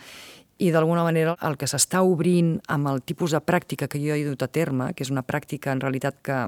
i 0.63 0.71
d'alguna 0.71 1.03
manera 1.03 1.35
el 1.45 1.57
que 1.57 1.67
s'està 1.69 2.03
obrint 2.05 2.55
amb 2.71 2.89
el 2.89 3.01
tipus 3.05 3.33
de 3.33 3.41
pràctica 3.41 3.87
que 3.89 4.01
jo 4.01 4.15
he 4.15 4.25
dut 4.25 4.43
a 4.43 4.47
terme, 4.47 4.93
que 4.93 5.03
és 5.03 5.11
una 5.11 5.25
pràctica 5.25 5.73
en 5.73 5.81
realitat 5.81 6.19
que 6.23 6.39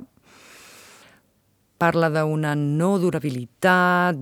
parla 1.81 2.09
d'una 2.09 2.55
no 2.55 2.95
durabilitat, 3.01 4.19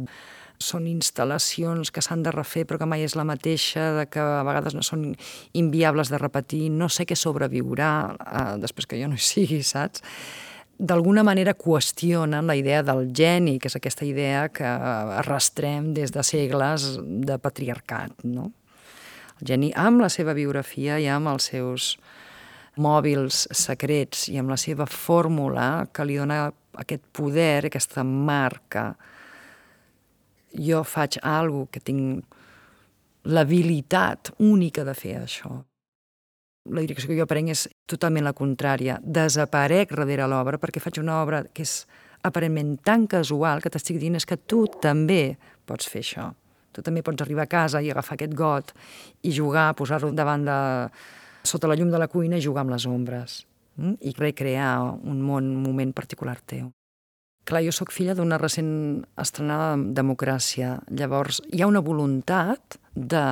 són 0.62 0.88
instal·lacions 0.88 1.92
que 1.92 2.02
s'han 2.04 2.24
de 2.24 2.32
refer 2.34 2.66
però 2.68 2.80
que 2.82 2.88
mai 2.90 3.04
és 3.06 3.18
la 3.20 3.26
mateixa, 3.28 3.92
de 3.98 4.08
que 4.12 4.22
a 4.22 4.44
vegades 4.48 4.76
no 4.78 4.84
són 4.86 5.12
inviables 5.54 6.12
de 6.14 6.20
repetir, 6.22 6.70
no 6.72 6.90
sé 6.90 7.08
què 7.10 7.18
sobreviurà 7.20 7.92
eh, 8.14 8.48
després 8.64 8.88
que 8.88 9.00
jo 9.02 9.10
no 9.12 9.20
hi 9.20 9.24
sigui, 9.24 9.62
saps? 9.68 10.04
D'alguna 10.74 11.22
manera 11.24 11.54
qüestionen 11.54 12.48
la 12.50 12.56
idea 12.58 12.82
del 12.84 13.12
geni, 13.16 13.60
que 13.62 13.70
és 13.70 13.78
aquesta 13.78 14.08
idea 14.08 14.48
que 14.50 14.66
arrastrem 14.66 15.94
des 15.94 16.12
de 16.12 16.24
segles 16.26 16.98
de 17.00 17.38
patriarcat, 17.40 18.26
no? 18.26 18.50
El 19.40 19.48
geni 19.54 19.72
amb 19.78 20.02
la 20.02 20.10
seva 20.10 20.34
biografia 20.34 20.98
i 21.00 21.08
amb 21.12 21.30
els 21.32 21.52
seus 21.52 21.94
mòbils 22.82 23.46
secrets 23.54 24.28
i 24.34 24.40
amb 24.42 24.50
la 24.50 24.58
seva 24.58 24.88
fórmula 24.90 25.86
que 25.94 26.06
li 26.10 26.18
dona 26.18 26.48
aquest 26.82 27.04
poder, 27.14 27.68
aquesta 27.68 28.04
marca, 28.04 28.94
jo 30.54 30.84
faig 30.84 31.18
alguna 31.22 31.70
que 31.72 31.82
tinc 31.84 32.26
l'habilitat 33.24 34.34
única 34.40 34.84
de 34.84 34.94
fer 34.94 35.18
això. 35.22 35.62
La 36.72 36.84
direcció 36.84 37.10
que 37.10 37.20
jo 37.20 37.28
prenc 37.28 37.52
és 37.52 37.66
totalment 37.90 38.24
la 38.24 38.36
contrària. 38.36 39.00
Desaparec 39.04 39.92
darrere 39.96 40.28
l'obra 40.32 40.60
perquè 40.60 40.80
faig 40.84 41.02
una 41.02 41.22
obra 41.22 41.44
que 41.52 41.66
és 41.66 41.84
aparentment 42.24 42.78
tan 42.84 43.08
casual 43.08 43.62
que 43.62 43.72
t'estic 43.72 44.00
dient 44.00 44.16
és 44.16 44.28
que 44.28 44.40
tu 44.40 44.66
també 44.82 45.36
pots 45.68 45.90
fer 45.92 46.04
això. 46.04 46.30
Tu 46.74 46.82
també 46.82 47.04
pots 47.06 47.22
arribar 47.22 47.46
a 47.46 47.52
casa 47.52 47.82
i 47.84 47.92
agafar 47.92 48.16
aquest 48.16 48.34
got 48.34 48.72
i 49.22 49.34
jugar, 49.36 49.74
posar-lo 49.76 50.12
davant 50.16 50.48
de... 50.48 50.60
sota 51.44 51.68
la 51.68 51.76
llum 51.76 51.92
de 51.92 52.00
la 52.00 52.08
cuina 52.08 52.40
i 52.40 52.42
jugar 52.42 52.64
amb 52.64 52.74
les 52.74 52.88
ombres 52.88 53.44
mm? 53.76 54.00
i 54.02 54.16
recrear 54.18 54.80
un 55.04 55.20
món, 55.22 55.52
un 55.52 55.62
moment 55.68 55.92
particular 55.94 56.40
teu. 56.40 56.72
Clar, 57.44 57.60
jo 57.66 57.74
sóc 57.76 57.92
filla 57.92 58.16
d'una 58.16 58.38
recent 58.40 59.04
estrenada 59.20 59.76
democràcia. 59.76 60.78
Llavors, 60.96 61.42
hi 61.52 61.60
ha 61.60 61.68
una 61.68 61.84
voluntat 61.84 62.78
de 62.96 63.24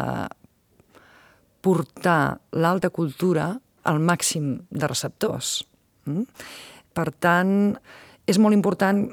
portar 1.64 2.42
l'alta 2.52 2.92
cultura 2.92 3.54
al 3.88 4.02
màxim 4.04 4.58
de 4.70 4.90
receptors. 4.92 5.62
Mm? 6.10 6.28
Per 6.92 7.08
tant, 7.24 7.56
és 8.28 8.40
molt 8.42 8.58
important 8.58 9.06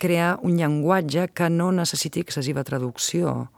crear 0.00 0.36
un 0.44 0.58
llenguatge 0.58 1.30
que 1.32 1.48
no 1.48 1.70
necessiti 1.72 2.20
excessiva 2.20 2.64
traducció, 2.64 3.48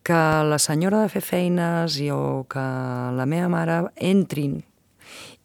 que 0.00 0.20
la 0.48 0.56
senyora 0.56 1.02
de 1.04 1.12
fer 1.12 1.20
feines 1.20 2.00
i, 2.00 2.08
o 2.08 2.46
que 2.48 2.64
la 3.12 3.28
meva 3.28 3.52
mare 3.52 3.82
entrin 4.00 4.62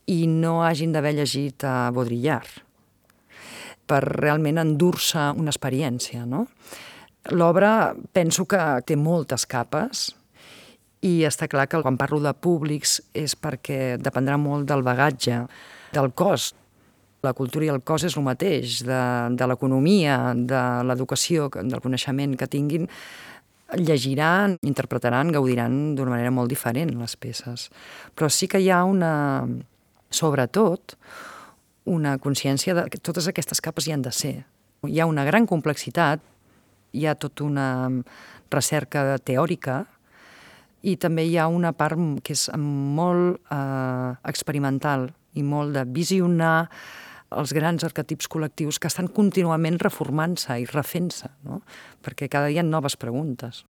i 0.08 0.24
no 0.28 0.62
hagin 0.64 0.96
d'haver 0.96 1.18
llegit 1.18 1.64
a 1.68 1.92
Baudrillard 1.92 2.64
per 3.88 4.02
realment 4.06 4.62
endur-se 4.62 5.30
una 5.38 5.54
experiència. 5.54 6.26
No? 6.30 6.46
L'obra 7.32 7.94
penso 8.16 8.46
que 8.50 8.60
té 8.88 8.98
moltes 9.00 9.48
capes 9.50 10.10
i 11.04 11.22
està 11.28 11.50
clar 11.52 11.68
que 11.68 11.82
quan 11.84 12.00
parlo 12.00 12.22
de 12.24 12.34
públics 12.34 12.98
és 13.16 13.36
perquè 13.36 13.98
dependrà 14.00 14.38
molt 14.40 14.68
del 14.70 14.84
bagatge, 14.84 15.44
del 15.96 16.12
cos. 16.16 16.54
La 17.24 17.36
cultura 17.36 17.68
i 17.68 17.72
el 17.72 17.84
cos 17.84 18.04
és 18.08 18.16
el 18.20 18.26
mateix, 18.26 18.82
de, 18.88 19.04
de 19.36 19.48
l'economia, 19.48 20.18
de 20.36 20.64
l'educació, 20.88 21.50
del 21.56 21.84
coneixement 21.84 22.36
que 22.40 22.50
tinguin, 22.52 22.90
llegiran, 23.80 24.58
interpretaran, 24.62 25.32
gaudiran 25.34 25.96
d'una 25.98 26.16
manera 26.16 26.32
molt 26.36 26.52
diferent 26.52 26.92
les 27.00 27.16
peces. 27.16 27.70
Però 28.16 28.30
sí 28.30 28.48
que 28.52 28.60
hi 28.60 28.70
ha 28.72 28.84
una, 28.88 29.14
sobretot, 30.14 30.98
una 31.86 32.18
consciència 32.18 32.76
de 32.78 32.86
que 32.90 33.02
totes 33.02 33.28
aquestes 33.28 33.62
capes 33.62 33.88
hi 33.88 33.94
han 33.96 34.04
de 34.06 34.12
ser. 34.12 34.36
Hi 34.88 35.00
ha 35.00 35.08
una 35.08 35.26
gran 35.28 35.48
complexitat, 35.48 36.22
hi 36.94 37.06
ha 37.08 37.16
tota 37.16 37.46
una 37.46 37.68
recerca 38.52 39.18
teòrica 39.20 39.84
i 40.84 40.96
també 41.00 41.26
hi 41.26 41.38
ha 41.40 41.48
una 41.48 41.72
part 41.74 42.00
que 42.24 42.36
és 42.36 42.50
molt 42.60 43.40
eh, 43.52 44.12
experimental 44.30 45.10
i 45.34 45.44
molt 45.44 45.74
de 45.74 45.86
visionar 45.90 46.70
els 47.34 47.54
grans 47.56 47.84
arquetips 47.88 48.30
col·lectius 48.30 48.78
que 48.78 48.92
estan 48.92 49.08
contínuament 49.10 49.80
reformant-se 49.82 50.60
i 50.62 50.68
refent-se, 50.70 51.32
no? 51.48 51.64
perquè 52.06 52.30
cada 52.30 52.52
dia 52.52 52.62
hi 52.62 52.62
ha 52.62 52.68
noves 52.68 52.98
preguntes. 53.00 53.64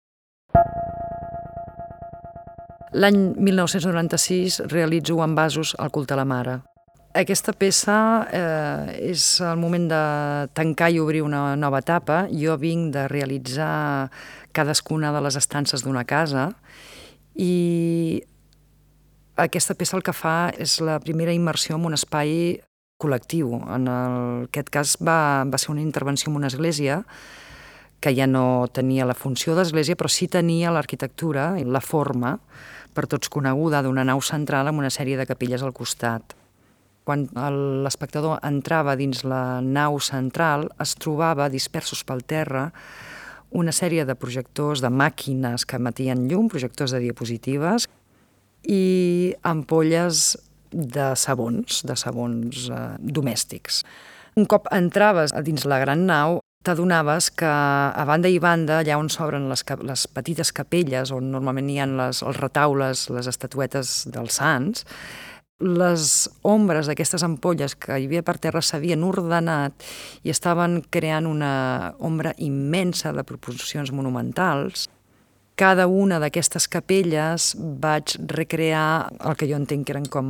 L'any 2.92 3.20
1996 3.38 4.64
realitzo 4.72 5.22
envasos 5.24 5.76
al 5.80 5.94
culte 5.96 6.16
a 6.16 6.20
la 6.20 6.26
mare, 6.28 6.58
aquesta 7.14 7.52
peça 7.52 7.96
eh, 8.32 9.12
és 9.12 9.24
el 9.44 9.60
moment 9.60 9.88
de 9.92 10.04
tancar 10.56 10.92
i 10.94 11.00
obrir 11.04 11.22
una 11.26 11.58
nova 11.60 11.82
etapa. 11.84 12.26
Jo 12.32 12.56
vinc 12.60 12.94
de 12.96 13.08
realitzar 13.12 14.10
cadascuna 14.56 15.12
de 15.12 15.22
les 15.24 15.36
estances 15.36 15.84
d'una 15.84 16.06
casa 16.08 16.52
i 17.36 18.24
aquesta 19.36 19.76
peça 19.76 19.98
el 19.98 20.04
que 20.04 20.16
fa 20.16 20.52
és 20.56 20.80
la 20.84 21.00
primera 21.04 21.36
immersió 21.36 21.76
en 21.76 21.88
un 21.88 21.96
espai 21.98 22.62
col·lectiu. 23.02 23.56
En 23.60 23.88
el, 23.92 24.18
aquest 24.48 24.70
cas 24.72 24.98
va, 25.04 25.44
va 25.44 25.60
ser 25.60 25.72
una 25.76 25.84
intervenció 25.84 26.30
en 26.32 26.38
una 26.40 26.52
església 26.52 27.02
que 28.02 28.16
ja 28.18 28.26
no 28.26 28.68
tenia 28.74 29.06
la 29.06 29.18
funció 29.18 29.56
d'església, 29.56 29.98
però 29.98 30.10
sí 30.10 30.28
tenia 30.32 30.72
l'arquitectura 30.74 31.54
i 31.62 31.66
la 31.66 31.84
forma, 31.86 32.38
per 32.96 33.06
tots 33.08 33.30
coneguda, 33.30 33.84
d'una 33.86 34.06
nau 34.08 34.22
central 34.26 34.72
amb 34.72 34.82
una 34.82 34.90
sèrie 34.90 35.20
de 35.20 35.28
capelles 35.30 35.62
al 35.62 35.74
costat 35.74 36.41
quan 37.08 37.28
l'espectador 37.84 38.40
entrava 38.46 38.96
dins 39.00 39.24
la 39.28 39.62
nau 39.62 40.00
central, 40.00 40.68
es 40.82 40.94
trobava 41.00 41.50
dispersos 41.50 42.06
pel 42.06 42.22
terra 42.24 42.70
una 43.52 43.74
sèrie 43.76 44.06
de 44.08 44.16
projectors, 44.16 44.80
de 44.80 44.90
màquines 44.90 45.66
que 45.68 45.76
emetien 45.76 46.28
llum, 46.30 46.48
projectors 46.50 46.94
de 46.96 47.02
diapositives, 47.04 47.90
i 48.64 49.34
ampolles 49.44 50.38
de 50.72 51.12
sabons, 51.20 51.82
de 51.84 51.98
sabons 52.00 52.70
eh, 52.72 52.86
domèstics. 53.02 53.82
Un 54.40 54.48
cop 54.48 54.70
entraves 54.72 55.34
dins 55.44 55.68
la 55.68 55.82
gran 55.82 56.06
nau, 56.08 56.40
t'adonaves 56.64 57.32
que 57.36 57.50
a 57.50 58.06
banda 58.08 58.30
i 58.30 58.38
banda, 58.40 58.80
allà 58.80 58.96
on 59.02 59.10
s'obren 59.12 59.50
les, 59.50 59.66
les 59.84 60.06
petites 60.16 60.54
capelles, 60.56 61.12
on 61.12 61.32
normalment 61.34 61.70
hi 61.74 61.80
ha 61.82 61.90
les, 61.90 62.22
els 62.24 62.40
retaules, 62.40 63.08
les 63.12 63.28
estatuetes 63.28 64.06
dels 64.14 64.40
sants, 64.40 64.86
les 65.62 66.30
ombres 66.42 66.90
d'aquestes 66.90 67.24
ampolles 67.24 67.76
que 67.78 67.96
hi 68.00 68.08
havia 68.10 68.24
per 68.26 68.38
terra 68.42 68.64
s'havien 68.66 69.04
ordenat 69.06 69.86
i 70.26 70.34
estaven 70.34 70.82
creant 70.90 71.30
una 71.30 71.94
ombra 72.00 72.34
immensa 72.38 73.14
de 73.14 73.24
proporcions 73.24 73.94
monumentals. 73.94 74.90
Cada 75.56 75.86
una 75.88 76.18
d'aquestes 76.20 76.68
capelles 76.72 77.54
vaig 77.58 78.18
recrear 78.28 79.12
el 79.20 79.38
que 79.38 79.50
jo 79.50 79.60
entenc 79.60 79.86
que 79.86 79.94
eren 79.94 80.08
com 80.10 80.28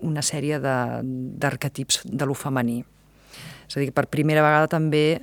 una 0.00 0.22
sèrie 0.24 0.58
d'arquetips 0.58 2.02
de, 2.04 2.16
de 2.18 2.26
lo 2.26 2.34
femení. 2.34 2.80
És 3.68 3.76
a 3.76 3.82
dir, 3.82 3.92
per 3.94 4.08
primera 4.10 4.42
vegada 4.42 4.70
també 4.72 5.20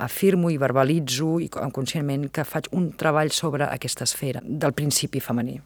afirmo 0.00 0.50
i 0.50 0.56
verbalitzo 0.58 1.38
i 1.44 1.50
conscientment 1.52 2.30
que 2.32 2.46
faig 2.48 2.70
un 2.72 2.90
treball 2.96 3.30
sobre 3.30 3.68
aquesta 3.68 4.08
esfera 4.08 4.40
del 4.42 4.72
principi 4.72 5.20
femení. 5.20 5.60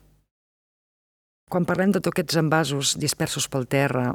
Quan 1.51 1.67
parlem 1.69 1.93
de 1.93 2.01
tots 2.01 2.13
aquests 2.13 2.39
envasos 2.41 2.95
dispersos 3.01 3.49
pel 3.53 3.67
terra, 3.71 4.13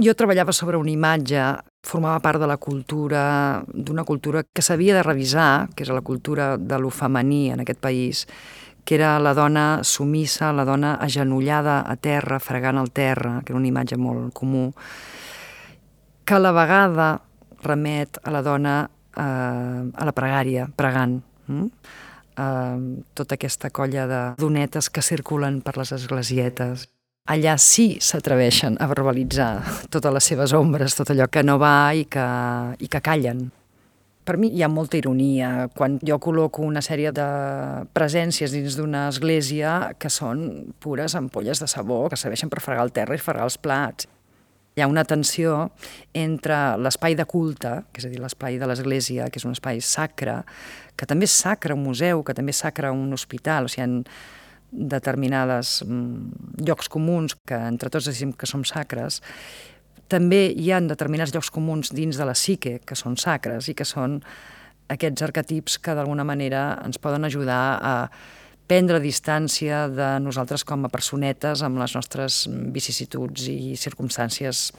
jo 0.00 0.14
treballava 0.18 0.52
sobre 0.54 0.78
una 0.78 0.90
imatge, 0.90 1.42
formava 1.86 2.22
part 2.22 2.40
de 2.42 2.48
la 2.50 2.56
cultura, 2.58 3.62
d'una 3.68 4.04
cultura 4.04 4.42
que 4.42 4.62
s'havia 4.62 4.94
de 4.96 5.02
revisar, 5.02 5.68
que 5.74 5.84
és 5.86 5.90
la 5.90 6.02
cultura 6.02 6.56
de 6.58 6.78
lo 6.78 6.90
femení 6.90 7.50
en 7.54 7.62
aquest 7.62 7.80
país, 7.82 8.24
que 8.84 8.96
era 8.96 9.18
la 9.18 9.34
dona 9.34 9.82
sumissa, 9.82 10.52
la 10.52 10.64
dona 10.64 10.94
agenollada 11.00 11.82
a 11.86 11.96
terra, 11.96 12.40
fregant 12.40 12.78
el 12.78 12.90
terra, 12.90 13.40
que 13.44 13.52
era 13.52 13.60
una 13.60 13.70
imatge 13.70 13.96
molt 13.96 14.32
comú. 14.34 14.72
que 16.24 16.34
a 16.34 16.38
la 16.38 16.52
vegada 16.52 17.20
remet 17.62 18.18
a 18.24 18.30
la 18.30 18.40
dona 18.42 18.88
eh, 19.16 19.20
a 19.92 20.04
la 20.04 20.12
pregària, 20.16 20.68
pregant. 20.76 21.20
Mm? 21.46 21.68
Eh, 22.36 23.04
tota 23.14 23.36
aquesta 23.38 23.70
colla 23.70 24.06
de 24.10 24.22
donetes 24.40 24.90
que 24.90 25.02
circulen 25.02 25.60
per 25.62 25.76
les 25.78 25.92
esglasietes. 25.94 26.88
Allà 27.30 27.54
sí 27.56 27.94
s'atreveixen 28.04 28.76
a 28.82 28.88
verbalitzar 28.90 29.62
totes 29.88 30.12
les 30.12 30.26
seves 30.32 30.52
ombres, 30.52 30.96
tot 30.98 31.12
allò 31.14 31.28
que 31.30 31.44
no 31.46 31.56
va 31.62 31.94
i 31.96 32.04
que, 32.04 32.24
i 32.84 32.90
que 32.90 33.00
callen. 33.00 33.46
Per 34.24 34.36
mi 34.40 34.50
hi 34.56 34.62
ha 34.64 34.70
molta 34.72 34.96
ironia 34.96 35.68
quan 35.76 35.98
jo 36.04 36.16
col·loco 36.20 36.64
una 36.64 36.80
sèrie 36.84 37.12
de 37.12 37.28
presències 37.96 38.52
dins 38.56 38.76
d'una 38.76 39.06
església 39.12 39.94
que 40.00 40.10
són 40.12 40.74
pures 40.80 41.14
ampolles 41.16 41.60
de 41.60 41.68
sabó 41.68 42.06
que 42.08 42.16
serveixen 42.20 42.52
per 42.52 42.64
fregar 42.64 42.86
el 42.88 42.92
terra 42.96 43.16
i 43.16 43.20
fregar 43.20 43.44
els 43.44 43.60
plats. 43.60 44.08
Hi 44.74 44.82
ha 44.82 44.88
una 44.90 45.04
tensió 45.06 45.70
entre 46.18 46.56
l'espai 46.82 47.14
de 47.14 47.26
culte, 47.30 47.76
que 47.92 48.02
és 48.02 48.08
a 48.08 48.10
dir, 48.10 48.18
l'espai 48.22 48.58
de 48.58 48.66
l'església, 48.66 49.28
que 49.30 49.38
és 49.38 49.46
un 49.46 49.54
espai 49.54 49.78
sacre, 49.78 50.40
que 50.98 51.06
també 51.06 51.28
és 51.28 51.36
sacre 51.44 51.76
un 51.76 51.84
museu, 51.84 52.24
que 52.26 52.34
també 52.34 52.50
és 52.50 52.62
sacre 52.64 52.90
un 52.90 53.12
hospital, 53.14 53.68
o 53.68 53.70
sigui, 53.70 53.86
ha 53.86 54.34
determinades 54.74 55.84
mm, 55.86 56.58
llocs 56.66 56.90
comuns 56.90 57.36
que 57.46 57.54
entre 57.54 57.90
tots 57.94 58.10
decim 58.10 58.32
que 58.34 58.50
som 58.50 58.64
sacres, 58.66 59.20
també 60.10 60.48
hi 60.50 60.72
ha 60.74 60.80
determinats 60.82 61.32
llocs 61.34 61.52
comuns 61.54 61.92
dins 61.94 62.18
de 62.18 62.26
la 62.26 62.34
psique 62.34 62.80
que 62.84 62.98
són 62.98 63.14
sacres 63.16 63.70
i 63.70 63.76
que 63.78 63.86
són 63.86 64.18
aquests 64.90 65.22
arquetips 65.24 65.78
que 65.78 65.94
d'alguna 65.94 66.26
manera 66.26 66.72
ens 66.84 66.98
poden 66.98 67.24
ajudar 67.24 67.62
a 67.78 67.94
prendre 68.66 69.00
distància 69.02 69.84
de 69.92 70.08
nosaltres 70.24 70.64
com 70.64 70.86
a 70.86 70.92
personetes 70.92 71.62
amb 71.64 71.80
les 71.82 71.94
nostres 71.96 72.44
vicissituds 72.72 73.48
i 73.52 73.74
circumstàncies 73.76 74.70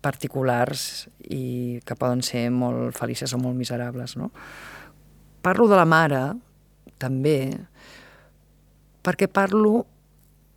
particulars 0.00 1.08
i 1.28 1.80
que 1.84 1.96
poden 1.98 2.22
ser 2.24 2.46
molt 2.54 2.96
felices 2.96 3.34
o 3.36 3.40
molt 3.42 3.58
miserables. 3.58 4.16
No? 4.16 4.30
Parlo 5.42 5.66
de 5.68 5.76
la 5.76 5.88
mare, 5.88 6.22
també, 7.00 7.50
perquè 9.04 9.28
parlo 9.28 9.84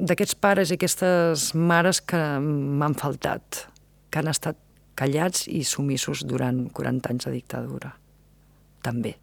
d'aquests 0.03 0.37
pares 0.39 0.71
i 0.71 0.77
aquestes 0.77 1.51
mares 1.55 2.01
que 2.03 2.21
m'han 2.43 2.95
faltat, 2.99 3.65
que 4.11 4.21
han 4.21 4.31
estat 4.31 4.59
callats 4.99 5.47
i 5.49 5.63
sumissos 5.65 6.23
durant 6.29 6.67
40 6.75 7.13
anys 7.13 7.27
de 7.27 7.35
dictadura. 7.35 7.93
També. 8.83 9.15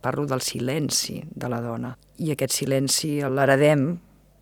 Parlo 0.00 0.26
del 0.26 0.40
silenci 0.40 1.20
de 1.28 1.48
la 1.48 1.60
dona. 1.60 1.94
I 2.18 2.32
aquest 2.34 2.54
silenci 2.56 3.18
l'heredem 3.20 3.90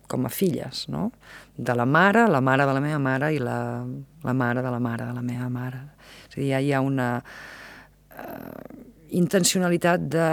com 0.09 0.25
a 0.25 0.31
filles, 0.33 0.87
no? 0.89 1.09
De 1.55 1.75
la 1.75 1.85
mare, 1.85 2.25
la 2.31 2.41
mare 2.41 2.65
de 2.65 2.73
la 2.73 2.81
meva 2.81 2.99
mare 2.99 3.33
i 3.35 3.39
la, 3.39 3.85
la 4.23 4.33
mare 4.33 4.63
de 4.65 4.71
la 4.73 4.79
mare 4.79 5.05
de 5.05 5.13
la 5.13 5.23
meva 5.23 5.49
mare. 5.53 5.81
És 6.29 6.37
a 6.37 6.39
dir, 6.39 6.49
ja 6.53 6.61
hi 6.63 6.71
ha 6.73 6.81
una 6.81 7.09
eh, 7.19 8.77
intencionalitat 9.19 10.07
de 10.09 10.29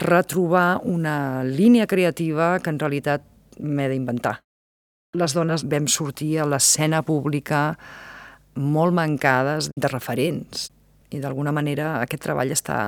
retrobar 0.00 0.80
una 0.84 1.44
línia 1.44 1.86
creativa 1.86 2.58
que 2.60 2.72
en 2.72 2.78
realitat 2.78 3.26
m'he 3.60 3.88
d'inventar. 3.90 4.38
Les 5.18 5.34
dones 5.34 5.66
vam 5.66 5.88
sortir 5.90 6.38
a 6.38 6.46
l'escena 6.46 7.02
pública 7.02 7.74
molt 8.54 8.94
mancades 8.94 9.70
de 9.74 9.88
referents 9.90 10.68
i 11.10 11.18
d'alguna 11.18 11.52
manera 11.52 11.96
aquest 11.98 12.22
treball 12.22 12.52
està 12.54 12.78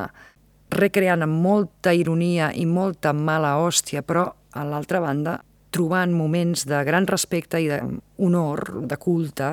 recreant 0.73 1.25
amb 1.25 1.41
molta 1.45 1.93
ironia 1.95 2.51
i 2.55 2.67
molta 2.67 3.13
mala 3.13 3.57
hòstia, 3.61 4.03
però 4.03 4.27
a 4.53 4.65
l'altra 4.65 5.01
banda 5.01 5.39
trobant 5.73 6.13
moments 6.13 6.67
de 6.69 6.83
gran 6.85 7.07
respecte 7.09 7.61
i 7.61 7.69
d'honor, 7.71 8.65
de 8.89 8.99
culte, 9.01 9.53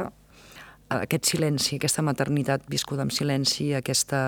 aquest 0.89 1.29
silenci, 1.29 1.77
aquesta 1.77 2.03
maternitat 2.03 2.65
viscuda 2.69 3.05
en 3.05 3.13
silenci, 3.13 3.71
aquesta 3.77 4.21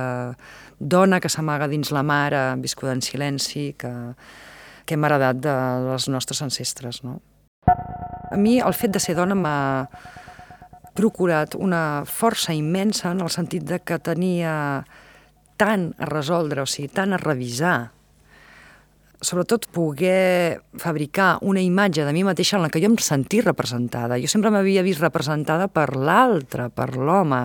dona 0.80 1.20
que 1.20 1.30
s'amaga 1.30 1.68
dins 1.68 1.92
la 1.92 2.04
mare 2.06 2.42
viscuda 2.62 2.94
en 2.96 3.02
silenci, 3.02 3.72
que, 3.78 3.92
que 4.86 4.96
hem 4.96 5.08
heredat 5.08 5.42
de 5.42 5.56
les 5.90 6.08
nostres 6.14 6.42
ancestres. 6.46 7.02
No? 7.04 7.20
A 8.32 8.38
mi 8.38 8.60
el 8.62 8.78
fet 8.78 8.94
de 8.96 9.02
ser 9.04 9.18
dona 9.18 9.36
m'ha 9.36 9.90
procurat 10.96 11.56
una 11.56 12.04
força 12.06 12.54
immensa 12.54 13.12
en 13.12 13.24
el 13.24 13.32
sentit 13.34 13.66
de 13.68 13.80
que 13.80 13.98
tenia 14.00 14.54
tant 15.62 15.92
a 16.02 16.10
resoldre, 16.10 16.64
o 16.66 16.70
sigui, 16.70 16.90
tant 16.90 17.14
a 17.14 17.22
revisar, 17.22 17.92
sobretot 19.22 19.68
poder 19.70 20.64
fabricar 20.82 21.38
una 21.46 21.62
imatge 21.62 22.06
de 22.06 22.14
mi 22.14 22.24
mateixa 22.26 22.58
en 22.58 22.66
la 22.66 22.72
que 22.74 22.82
jo 22.82 22.90
em 22.90 22.98
sentia 22.98 23.46
representada. 23.46 24.18
Jo 24.18 24.30
sempre 24.32 24.50
m'havia 24.50 24.82
vist 24.82 25.04
representada 25.04 25.70
per 25.70 25.94
l'altre, 25.94 26.72
per 26.74 26.96
l'home. 26.98 27.44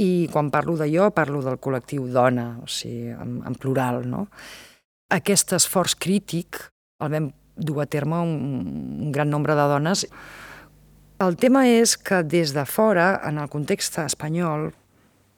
I 0.00 0.28
quan 0.32 0.48
parlo 0.54 0.78
de 0.78 0.88
jo, 0.88 1.10
parlo 1.12 1.42
del 1.44 1.60
col·lectiu 1.60 2.08
dona, 2.14 2.54
o 2.62 2.68
sigui, 2.70 3.12
en, 3.12 3.42
en 3.44 3.60
plural, 3.60 4.06
no? 4.08 4.28
Aquest 5.12 5.52
esforç 5.58 5.98
crític 6.00 6.62
el 7.04 7.12
vam 7.12 7.30
dur 7.58 7.82
a 7.82 7.88
terme 7.90 8.20
un, 8.22 8.34
un 9.04 9.12
gran 9.12 9.28
nombre 9.28 9.56
de 9.58 9.68
dones. 9.68 10.06
El 11.20 11.36
tema 11.36 11.66
és 11.68 11.96
que 11.98 12.22
des 12.22 12.54
de 12.54 12.64
fora, 12.64 13.10
en 13.26 13.40
el 13.42 13.50
context 13.52 13.98
espanyol, 14.04 14.70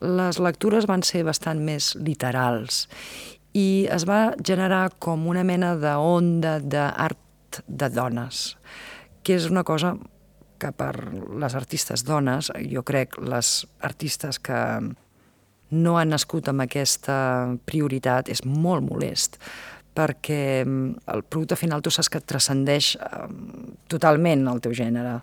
les 0.00 0.38
lectures 0.40 0.86
van 0.88 1.04
ser 1.04 1.24
bastant 1.28 1.60
més 1.60 1.94
literals 2.00 2.86
i 3.56 3.86
es 3.90 4.06
va 4.08 4.32
generar 4.46 4.90
com 5.02 5.26
una 5.28 5.44
mena 5.44 5.74
d'onda 5.76 6.58
d'art 6.62 7.62
de 7.66 7.88
dones, 7.90 8.56
que 9.22 9.34
és 9.36 9.48
una 9.50 9.64
cosa 9.66 9.96
que 10.60 10.70
per 10.76 10.92
les 11.40 11.56
artistes 11.56 12.04
dones, 12.04 12.50
jo 12.70 12.84
crec 12.86 13.16
les 13.24 13.66
artistes 13.80 14.38
que 14.38 14.60
no 15.70 15.96
han 15.98 16.12
nascut 16.12 16.50
amb 16.50 16.62
aquesta 16.66 17.16
prioritat 17.66 18.30
és 18.30 18.44
molt 18.44 18.84
molest, 18.86 19.38
perquè 19.94 20.62
el 20.62 21.24
producte 21.26 21.58
final 21.58 21.82
tu 21.82 21.90
saps 21.90 22.10
que 22.12 22.22
transcendeix 22.22 22.92
totalment 23.90 24.46
el 24.52 24.62
teu 24.62 24.74
gènere, 24.76 25.18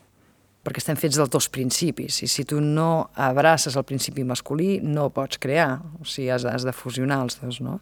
perquè 0.67 0.83
estem 0.83 0.97
fets 0.99 1.15
dels 1.15 1.31
dos 1.31 1.47
principis, 1.47 2.19
i 2.25 2.27
si 2.27 2.43
tu 2.43 2.59
no 2.59 3.07
abraces 3.15 3.77
el 3.79 3.85
principi 3.87 4.25
masculí 4.27 4.81
no 4.83 5.07
pots 5.15 5.39
crear, 5.39 5.77
o 6.01 6.03
sigui, 6.03 6.27
has, 6.35 6.43
has 6.43 6.67
de 6.67 6.73
fusionar 6.75 7.21
els 7.23 7.39
dos, 7.39 7.61
no? 7.63 7.77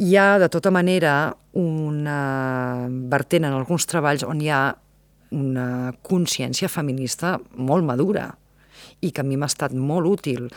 Hi 0.00 0.14
ha, 0.16 0.38
de 0.38 0.46
tota 0.48 0.70
manera, 0.70 1.34
una 1.58 2.86
vertent 3.10 3.48
en 3.48 3.56
alguns 3.58 3.84
treballs 3.90 4.22
on 4.24 4.38
hi 4.40 4.52
ha 4.54 4.62
una 5.34 5.90
consciència 6.06 6.70
feminista 6.70 7.34
molt 7.58 7.84
madura 7.86 8.28
i 9.02 9.10
que 9.10 9.22
a 9.22 9.26
mi 9.26 9.36
m'ha 9.36 9.50
estat 9.50 9.74
molt 9.74 10.06
útil 10.06 10.48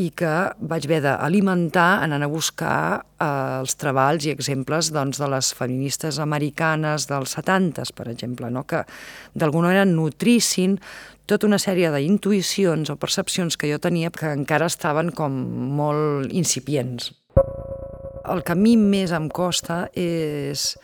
i 0.00 0.08
que 0.16 0.32
vaig 0.58 0.86
haver 0.88 1.00
d'alimentar 1.04 2.02
anant 2.02 2.26
a 2.26 2.30
buscar 2.30 2.78
eh, 2.98 3.26
els 3.60 3.76
treballs 3.78 4.26
i 4.26 4.34
exemples 4.34 4.90
doncs, 4.94 5.20
de 5.22 5.30
les 5.30 5.52
feministes 5.54 6.20
americanes 6.22 7.08
dels 7.10 7.36
70, 7.38 7.90
per 7.94 8.08
exemple, 8.10 8.50
no? 8.50 8.64
que 8.66 8.84
d'alguna 9.34 9.70
manera 9.70 9.88
nutrissin 9.88 10.78
tota 11.26 11.46
una 11.48 11.58
sèrie 11.62 11.88
d'intuïcions 11.94 12.90
o 12.90 12.98
percepcions 13.00 13.56
que 13.56 13.70
jo 13.70 13.78
tenia 13.80 14.12
que 14.12 14.34
encara 14.34 14.68
estaven 14.68 15.14
com 15.16 15.36
molt 15.78 16.32
incipients 16.32 17.12
el 18.24 18.42
que 18.42 18.54
a 18.54 18.58
mi 18.58 18.74
més 18.80 19.12
em 19.14 19.28
costa 19.32 19.84
és 19.98 20.74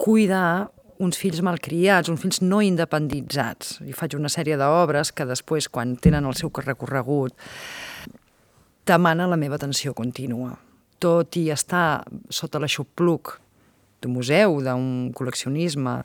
cuidar 0.00 0.70
uns 1.00 1.16
fills 1.16 1.40
malcriats, 1.44 2.10
uns 2.12 2.20
fills 2.20 2.42
no 2.44 2.60
independitzats. 2.64 3.78
I 3.88 3.94
faig 3.96 4.16
una 4.18 4.28
sèrie 4.32 4.58
d'obres 4.60 5.14
que 5.16 5.24
després, 5.28 5.70
quan 5.72 5.94
tenen 5.96 6.28
el 6.28 6.36
seu 6.36 6.52
recorregut, 6.60 7.32
demanen 8.86 9.30
la 9.30 9.38
meva 9.40 9.56
atenció 9.56 9.94
contínua. 9.94 10.56
Tot 11.00 11.36
i 11.40 11.48
estar 11.50 12.04
sota 12.28 12.60
l'aixopluc 12.60 13.38
d'un 14.00 14.12
museu, 14.12 14.60
d'un 14.64 15.12
col·leccionisme, 15.16 16.00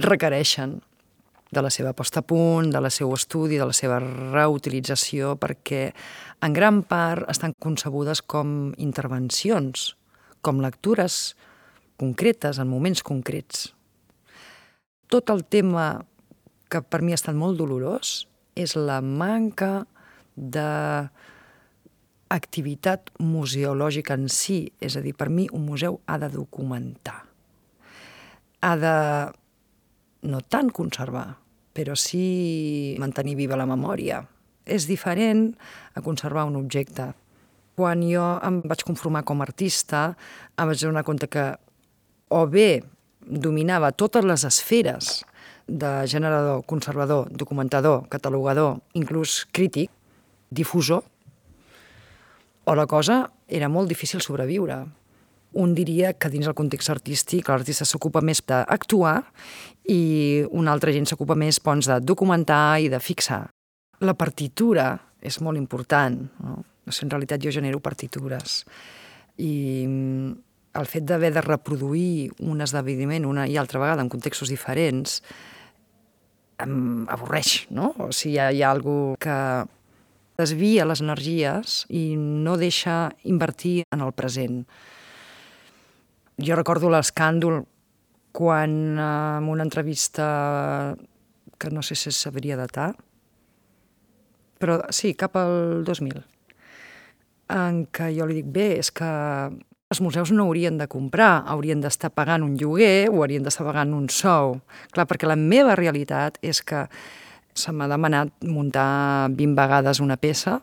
requereixen 0.00 0.80
de 1.52 1.60
la 1.60 1.68
seva 1.68 1.92
posta 1.92 2.22
a 2.22 2.24
punt, 2.24 2.70
de 2.72 2.80
la 2.80 2.90
seu 2.90 3.12
estudi, 3.12 3.58
de 3.60 3.66
la 3.68 3.76
seva 3.76 3.98
reutilització, 4.00 5.34
perquè 5.36 5.90
en 6.42 6.54
gran 6.56 6.80
part 6.88 7.28
estan 7.28 7.52
concebudes 7.60 8.22
com 8.24 8.72
intervencions 8.80 9.92
com 10.42 10.60
lectures 10.60 11.36
concretes, 12.00 12.58
en 12.58 12.68
moments 12.68 13.04
concrets. 13.06 13.70
Tot 15.06 15.30
el 15.30 15.44
tema 15.44 16.02
que 16.72 16.82
per 16.82 17.02
mi 17.04 17.14
ha 17.14 17.20
estat 17.20 17.36
molt 17.36 17.60
dolorós 17.60 18.24
és 18.58 18.74
la 18.76 19.00
manca 19.04 19.84
de 20.34 20.66
activitat 22.32 23.12
museològica 23.20 24.16
en 24.18 24.28
si, 24.32 24.64
és 24.80 24.96
a 24.96 25.02
dir, 25.04 25.14
per 25.16 25.28
mi 25.30 25.48
un 25.52 25.66
museu 25.66 26.00
ha 26.06 26.18
de 26.22 26.30
documentar, 26.32 27.22
ha 28.62 28.74
de 28.78 28.96
no 30.28 30.40
tant 30.46 30.70
conservar, 30.70 31.26
però 31.72 31.96
sí 31.98 32.96
mantenir 33.00 33.36
viva 33.40 33.58
la 33.58 33.66
memòria. 33.66 34.22
És 34.62 34.86
diferent 34.86 35.50
a 35.94 36.02
conservar 36.04 36.44
un 36.46 36.56
objecte 36.60 37.08
quan 37.74 38.04
jo 38.06 38.24
em 38.44 38.60
vaig 38.68 38.84
conformar 38.86 39.24
com 39.26 39.40
a 39.40 39.46
artista, 39.48 40.12
em 40.54 40.68
vaig 40.70 40.84
donar 40.84 41.04
compte 41.06 41.26
que 41.26 41.46
o 42.32 42.46
bé 42.46 42.82
dominava 43.22 43.92
totes 43.92 44.24
les 44.24 44.44
esferes 44.44 45.22
de 45.66 45.90
generador, 46.06 46.62
conservador, 46.66 47.30
documentador, 47.30 48.06
catalogador, 48.12 48.78
inclús 48.98 49.46
crític, 49.52 49.90
difusor, 50.50 51.02
o 52.64 52.74
la 52.74 52.86
cosa 52.86 53.26
era 53.48 53.68
molt 53.68 53.88
difícil 53.90 54.22
sobreviure. 54.22 54.82
Un 55.52 55.74
diria 55.76 56.14
que 56.14 56.30
dins 56.32 56.48
el 56.48 56.56
context 56.56 56.90
artístic 56.90 57.50
l'artista 57.50 57.84
s'ocupa 57.84 58.22
més 58.24 58.40
d'actuar 58.46 59.18
i 59.92 60.44
una 60.50 60.72
altra 60.72 60.92
gent 60.94 61.08
s'ocupa 61.10 61.36
més 61.36 61.60
doncs, 61.60 61.90
de 61.90 62.00
documentar 62.00 62.80
i 62.80 62.88
de 62.88 63.00
fixar. 63.00 63.50
La 64.00 64.14
partitura 64.14 64.94
és 65.20 65.40
molt 65.40 65.58
important. 65.58 66.22
No? 66.40 66.62
En 66.86 67.10
realitat 67.10 67.42
jo 67.42 67.52
genero 67.54 67.78
partitures 67.78 68.64
i 69.38 69.86
mm, 69.86 70.32
el 70.78 70.88
fet 70.88 71.04
d'haver 71.06 71.32
de 71.34 71.42
reproduir 71.44 72.32
un 72.40 72.60
esdeveniment 72.64 73.26
una 73.28 73.46
i 73.46 73.58
altra 73.60 73.80
vegada 73.80 74.02
en 74.02 74.10
contextos 74.12 74.50
diferents 74.50 75.20
em 76.62 77.06
avorreix, 77.10 77.66
no? 77.74 77.92
O 77.98 78.10
sigui, 78.14 78.36
hi 78.36 78.40
ha, 78.40 78.50
hi 78.52 78.62
ha 78.62 78.70
algú 78.70 79.14
que 79.20 79.36
desvia 80.38 80.86
les 80.88 81.02
energies 81.04 81.82
i 81.92 82.14
no 82.16 82.56
deixa 82.60 83.12
invertir 83.28 83.82
en 83.92 84.02
el 84.04 84.12
present. 84.16 84.62
Jo 86.42 86.56
recordo 86.56 86.90
l'escàndol 86.90 87.62
quan 88.32 88.98
en 88.98 89.48
una 89.52 89.64
entrevista 89.64 90.96
que 91.58 91.70
no 91.70 91.82
sé 91.82 91.94
si 91.94 92.10
sabria 92.10 92.56
datar, 92.56 92.94
però 94.58 94.80
sí, 94.94 95.12
cap 95.18 95.36
al 95.36 95.84
2000, 95.84 96.22
en 97.52 97.84
què 97.92 98.08
jo 98.16 98.26
li 98.26 98.40
dic, 98.40 98.48
bé, 98.54 98.68
és 98.80 98.90
que 98.94 99.10
els 99.92 100.00
museus 100.00 100.30
no 100.32 100.46
haurien 100.48 100.78
de 100.80 100.88
comprar, 100.88 101.42
haurien 101.52 101.82
d'estar 101.84 102.12
pagant 102.16 102.46
un 102.46 102.54
lloguer 102.56 103.10
o 103.10 103.20
haurien 103.20 103.44
d'estar 103.44 103.66
pagant 103.68 103.92
un 103.92 104.08
sou. 104.08 104.56
Clar, 104.94 105.04
perquè 105.10 105.28
la 105.28 105.36
meva 105.36 105.76
realitat 105.76 106.38
és 106.40 106.62
que 106.64 106.86
se 107.54 107.72
m'ha 107.72 107.88
demanat 107.90 108.32
muntar 108.48 109.28
20 109.30 109.56
vegades 109.58 110.00
una 110.00 110.16
peça, 110.16 110.58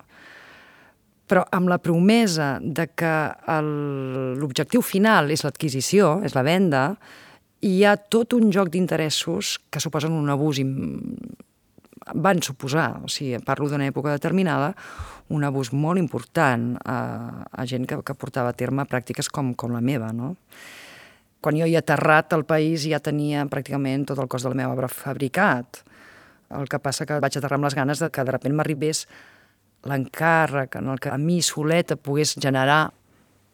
però 1.29 1.43
amb 1.53 1.69
la 1.69 1.77
promesa 1.77 2.57
de 2.59 2.87
que 2.97 3.13
l'objectiu 4.41 4.81
final 4.81 5.29
és 5.29 5.45
l'adquisició, 5.45 6.17
és 6.25 6.33
la 6.33 6.43
venda, 6.45 6.83
hi 7.61 7.83
ha 7.85 7.97
tot 7.99 8.33
un 8.33 8.49
joc 8.55 8.71
d'interessos 8.73 9.59
que 9.69 9.81
suposen 9.83 10.15
un 10.15 10.31
abús 10.33 10.61
van 12.15 12.41
suposar, 12.41 13.03
o 13.05 13.09
sigui, 13.11 13.37
parlo 13.45 13.67
d'una 13.69 13.89
època 13.91 14.15
determinada, 14.15 14.71
un 15.29 15.43
abús 15.45 15.69
molt 15.73 16.01
important 16.01 16.71
a, 16.81 17.45
a 17.51 17.65
gent 17.69 17.85
que, 17.85 17.99
que 18.01 18.15
portava 18.17 18.49
a 18.49 18.57
terme 18.57 18.87
pràctiques 18.89 19.29
com, 19.29 19.53
com 19.53 19.75
la 19.75 19.83
meva, 19.85 20.09
no? 20.15 20.33
Quan 21.39 21.55
jo 21.55 21.67
hi 21.69 21.75
he 21.75 21.79
aterrat 21.79 22.33
al 22.35 22.43
país 22.47 22.83
ja 22.89 22.99
tenia 22.99 23.45
pràcticament 23.47 24.07
tot 24.09 24.19
el 24.19 24.27
cos 24.27 24.43
de 24.43 24.51
la 24.51 24.57
meva 24.59 24.73
obra 24.73 24.89
fabricat. 24.91 25.83
El 26.49 26.69
que 26.69 26.79
passa 26.81 27.05
que 27.05 27.19
vaig 27.21 27.37
aterrar 27.37 27.59
amb 27.59 27.67
les 27.67 27.77
ganes 27.77 28.01
de 28.01 28.09
que 28.09 28.25
de 28.25 28.33
sobte 28.33 28.53
m'arribés 28.53 29.03
l'encàrrec 29.87 30.75
en 30.79 30.89
el 30.91 30.99
que 30.99 31.11
a 31.13 31.17
mi 31.17 31.41
soleta 31.41 31.95
pogués 31.95 32.35
generar 32.41 32.89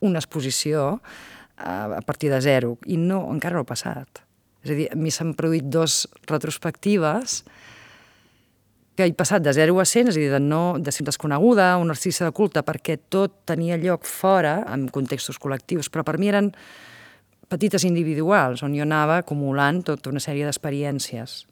una 0.01 0.19
exposició 0.19 1.01
a, 1.58 1.97
a 1.97 2.01
partir 2.01 2.31
de 2.31 2.41
zero. 2.41 2.77
I 2.86 2.97
no, 2.97 3.25
encara 3.31 3.60
no 3.60 3.65
ha 3.65 3.69
passat. 3.69 4.23
És 4.65 4.71
a 4.73 4.77
dir, 4.79 4.89
a 4.89 4.97
mi 4.97 5.12
s'han 5.13 5.36
produït 5.38 5.67
dos 5.69 6.05
retrospectives 6.25 7.43
que 8.95 9.03
he 9.03 9.13
passat 9.13 9.43
de 9.43 9.51
0 9.53 9.75
a 9.81 9.86
100, 9.86 10.10
és 10.10 10.15
a 10.15 10.21
dir, 10.21 10.29
de, 10.31 10.39
no, 10.39 10.77
de 10.79 10.91
ser 10.95 11.03
desconeguda, 11.05 11.75
un 11.77 11.91
artista 11.91 12.25
de 12.25 12.31
culte, 12.36 12.63
perquè 12.63 12.95
tot 13.12 13.41
tenia 13.49 13.77
lloc 13.77 14.08
fora, 14.08 14.62
en 14.71 14.88
contextos 14.88 15.38
col·lectius, 15.43 15.91
però 15.91 16.05
per 16.08 16.15
mi 16.17 16.31
eren 16.31 16.53
petites 17.51 17.84
individuals, 17.86 18.63
on 18.63 18.73
jo 18.73 18.86
anava 18.88 19.19
acumulant 19.21 19.84
tota 19.86 20.10
una 20.10 20.23
sèrie 20.23 20.47
d'experiències. 20.47 21.43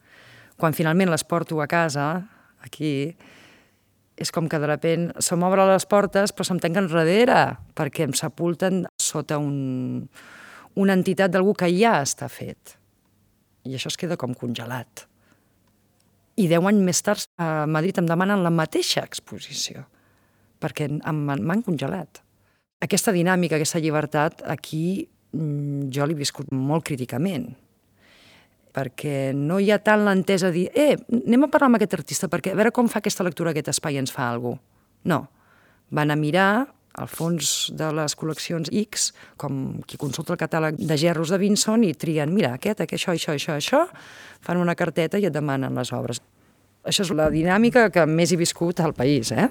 Quan 0.63 0.75
finalment 0.75 1.11
les 1.11 1.25
porto 1.27 1.59
a 1.59 1.67
casa, 1.67 2.07
aquí, 2.63 3.11
és 4.15 4.31
com 4.31 4.47
que 4.47 4.61
de 4.61 4.69
repent 4.69 5.09
se 5.19 5.35
m'obren 5.35 5.67
les 5.67 5.83
portes 5.89 6.31
però 6.31 6.47
se'm 6.47 6.61
tanquen 6.63 6.87
darrere, 6.87 7.57
perquè 7.75 8.07
em 8.07 8.13
sepulten 8.15 8.85
sota 8.95 9.41
un, 9.41 10.05
una 10.79 10.95
entitat 10.95 11.33
d'algú 11.33 11.57
que 11.59 11.67
ja 11.75 11.97
està 12.05 12.31
fet. 12.31 12.77
I 13.67 13.75
això 13.75 13.91
es 13.91 13.99
queda 13.99 14.15
com 14.19 14.31
congelat 14.37 15.09
i 16.39 16.47
deu 16.49 16.65
anys 16.67 16.81
més 16.85 17.01
tard 17.05 17.25
a 17.41 17.65
Madrid 17.69 17.99
em 18.01 18.07
demanen 18.09 18.43
la 18.43 18.51
mateixa 18.53 19.03
exposició, 19.05 19.83
perquè 20.61 20.89
m'han 20.89 21.65
congelat. 21.65 22.21
Aquesta 22.83 23.13
dinàmica, 23.15 23.57
aquesta 23.57 23.81
llibertat, 23.83 24.41
aquí 24.49 25.05
mm, 25.31 25.91
jo 25.93 26.07
l'he 26.07 26.17
viscut 26.17 26.49
molt 26.51 26.85
críticament, 26.89 27.51
perquè 28.73 29.31
no 29.37 29.59
hi 29.61 29.69
ha 29.71 29.79
tant 29.85 30.05
l'entesa 30.05 30.49
de 30.49 30.57
dir 30.57 30.67
eh, 30.73 30.97
anem 31.23 31.45
a 31.45 31.51
parlar 31.53 31.69
amb 31.69 31.79
aquest 31.79 31.97
artista 31.99 32.29
perquè 32.31 32.53
a 32.53 32.57
veure 32.57 32.73
com 32.73 32.89
fa 32.89 33.03
aquesta 33.03 33.25
lectura, 33.25 33.53
aquest 33.53 33.69
espai 33.75 33.99
ens 34.01 34.13
fa 34.13 34.31
alguna 34.31 34.57
cosa. 34.57 34.69
No, 35.03 35.17
van 35.91 36.13
a 36.13 36.15
mirar 36.15 36.65
al 36.93 37.09
fons 37.09 37.71
de 37.73 37.89
les 37.97 38.13
col·leccions 38.17 38.69
X, 38.83 39.09
com 39.41 39.81
qui 39.89 39.97
consulta 40.01 40.35
el 40.35 40.39
catàleg 40.41 40.77
de 40.77 40.97
gerros 40.99 41.33
de 41.33 41.39
Vinson 41.41 41.83
i 41.85 41.93
trien, 41.97 42.31
mira, 42.33 42.53
aquest, 42.57 42.83
aquest, 42.85 43.01
això, 43.01 43.15
això, 43.17 43.33
això, 43.33 43.57
això, 43.57 43.81
fan 44.45 44.61
una 44.61 44.77
carteta 44.77 45.19
i 45.19 45.27
et 45.27 45.33
demanen 45.33 45.73
les 45.75 45.93
obres. 45.95 46.21
Això 46.85 47.05
és 47.05 47.13
la 47.15 47.29
dinàmica 47.33 47.87
que 47.93 48.05
més 48.09 48.33
he 48.33 48.39
viscut 48.39 48.81
al 48.83 48.93
país, 48.93 49.31
eh? 49.31 49.47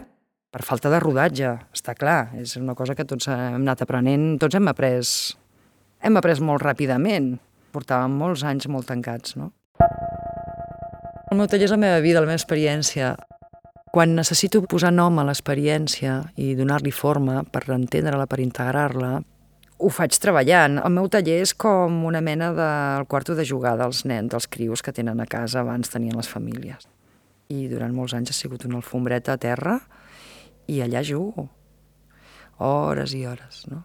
Per 0.53 0.61
falta 0.67 0.91
de 0.93 0.99
rodatge, 1.01 1.55
està 1.73 1.95
clar. 1.97 2.35
És 2.37 2.59
una 2.61 2.75
cosa 2.77 2.95
que 2.95 3.07
tots 3.09 3.31
hem 3.33 3.63
anat 3.63 3.87
aprenent, 3.87 4.37
tots 4.39 4.59
hem 4.59 4.69
après, 4.69 5.01
hem 6.05 6.21
après 6.21 6.43
molt 6.45 6.63
ràpidament. 6.63 7.33
Portàvem 7.73 8.15
molts 8.21 8.45
anys 8.45 8.69
molt 8.69 8.91
tancats, 8.91 9.37
no? 9.41 9.51
El 11.33 11.39
meu 11.41 11.49
taller 11.49 11.65
és 11.65 11.73
la 11.73 11.81
meva 11.81 12.01
vida, 12.05 12.21
la 12.21 12.29
meva 12.29 12.37
experiència. 12.37 13.15
Quan 13.93 14.15
necessito 14.17 14.61
posar 14.69 14.91
nom 14.93 15.19
a 15.21 15.25
l'experiència 15.25 16.19
i 16.37 16.53
donar-li 16.57 16.93
forma 16.93 17.43
per 17.49 17.65
entendre-la, 17.73 18.27
per 18.29 18.41
integrar-la, 18.45 19.15
ho 19.83 19.91
faig 19.91 20.17
treballant. 20.23 20.77
El 20.79 20.93
meu 20.95 21.09
taller 21.13 21.41
és 21.43 21.55
com 21.59 22.03
una 22.09 22.21
mena 22.23 22.53
del 22.57 23.07
quarto 23.11 23.37
de 23.39 23.47
jugar 23.49 23.75
dels 23.81 24.05
nens, 24.07 24.31
dels 24.33 24.47
crios 24.47 24.85
que 24.85 24.95
tenen 24.95 25.21
a 25.21 25.27
casa 25.27 25.63
abans 25.65 25.91
tenien 25.91 26.17
les 26.17 26.29
famílies. 26.29 26.87
I 27.49 27.67
durant 27.73 27.97
molts 27.97 28.15
anys 28.17 28.33
ha 28.33 28.37
sigut 28.37 28.65
una 28.69 28.79
alfombreta 28.81 29.35
a 29.35 29.41
terra 29.41 29.79
i 30.71 30.81
allà 30.85 31.03
jugo. 31.05 31.49
Hores 32.63 33.17
i 33.19 33.25
hores, 33.27 33.65
no? 33.73 33.83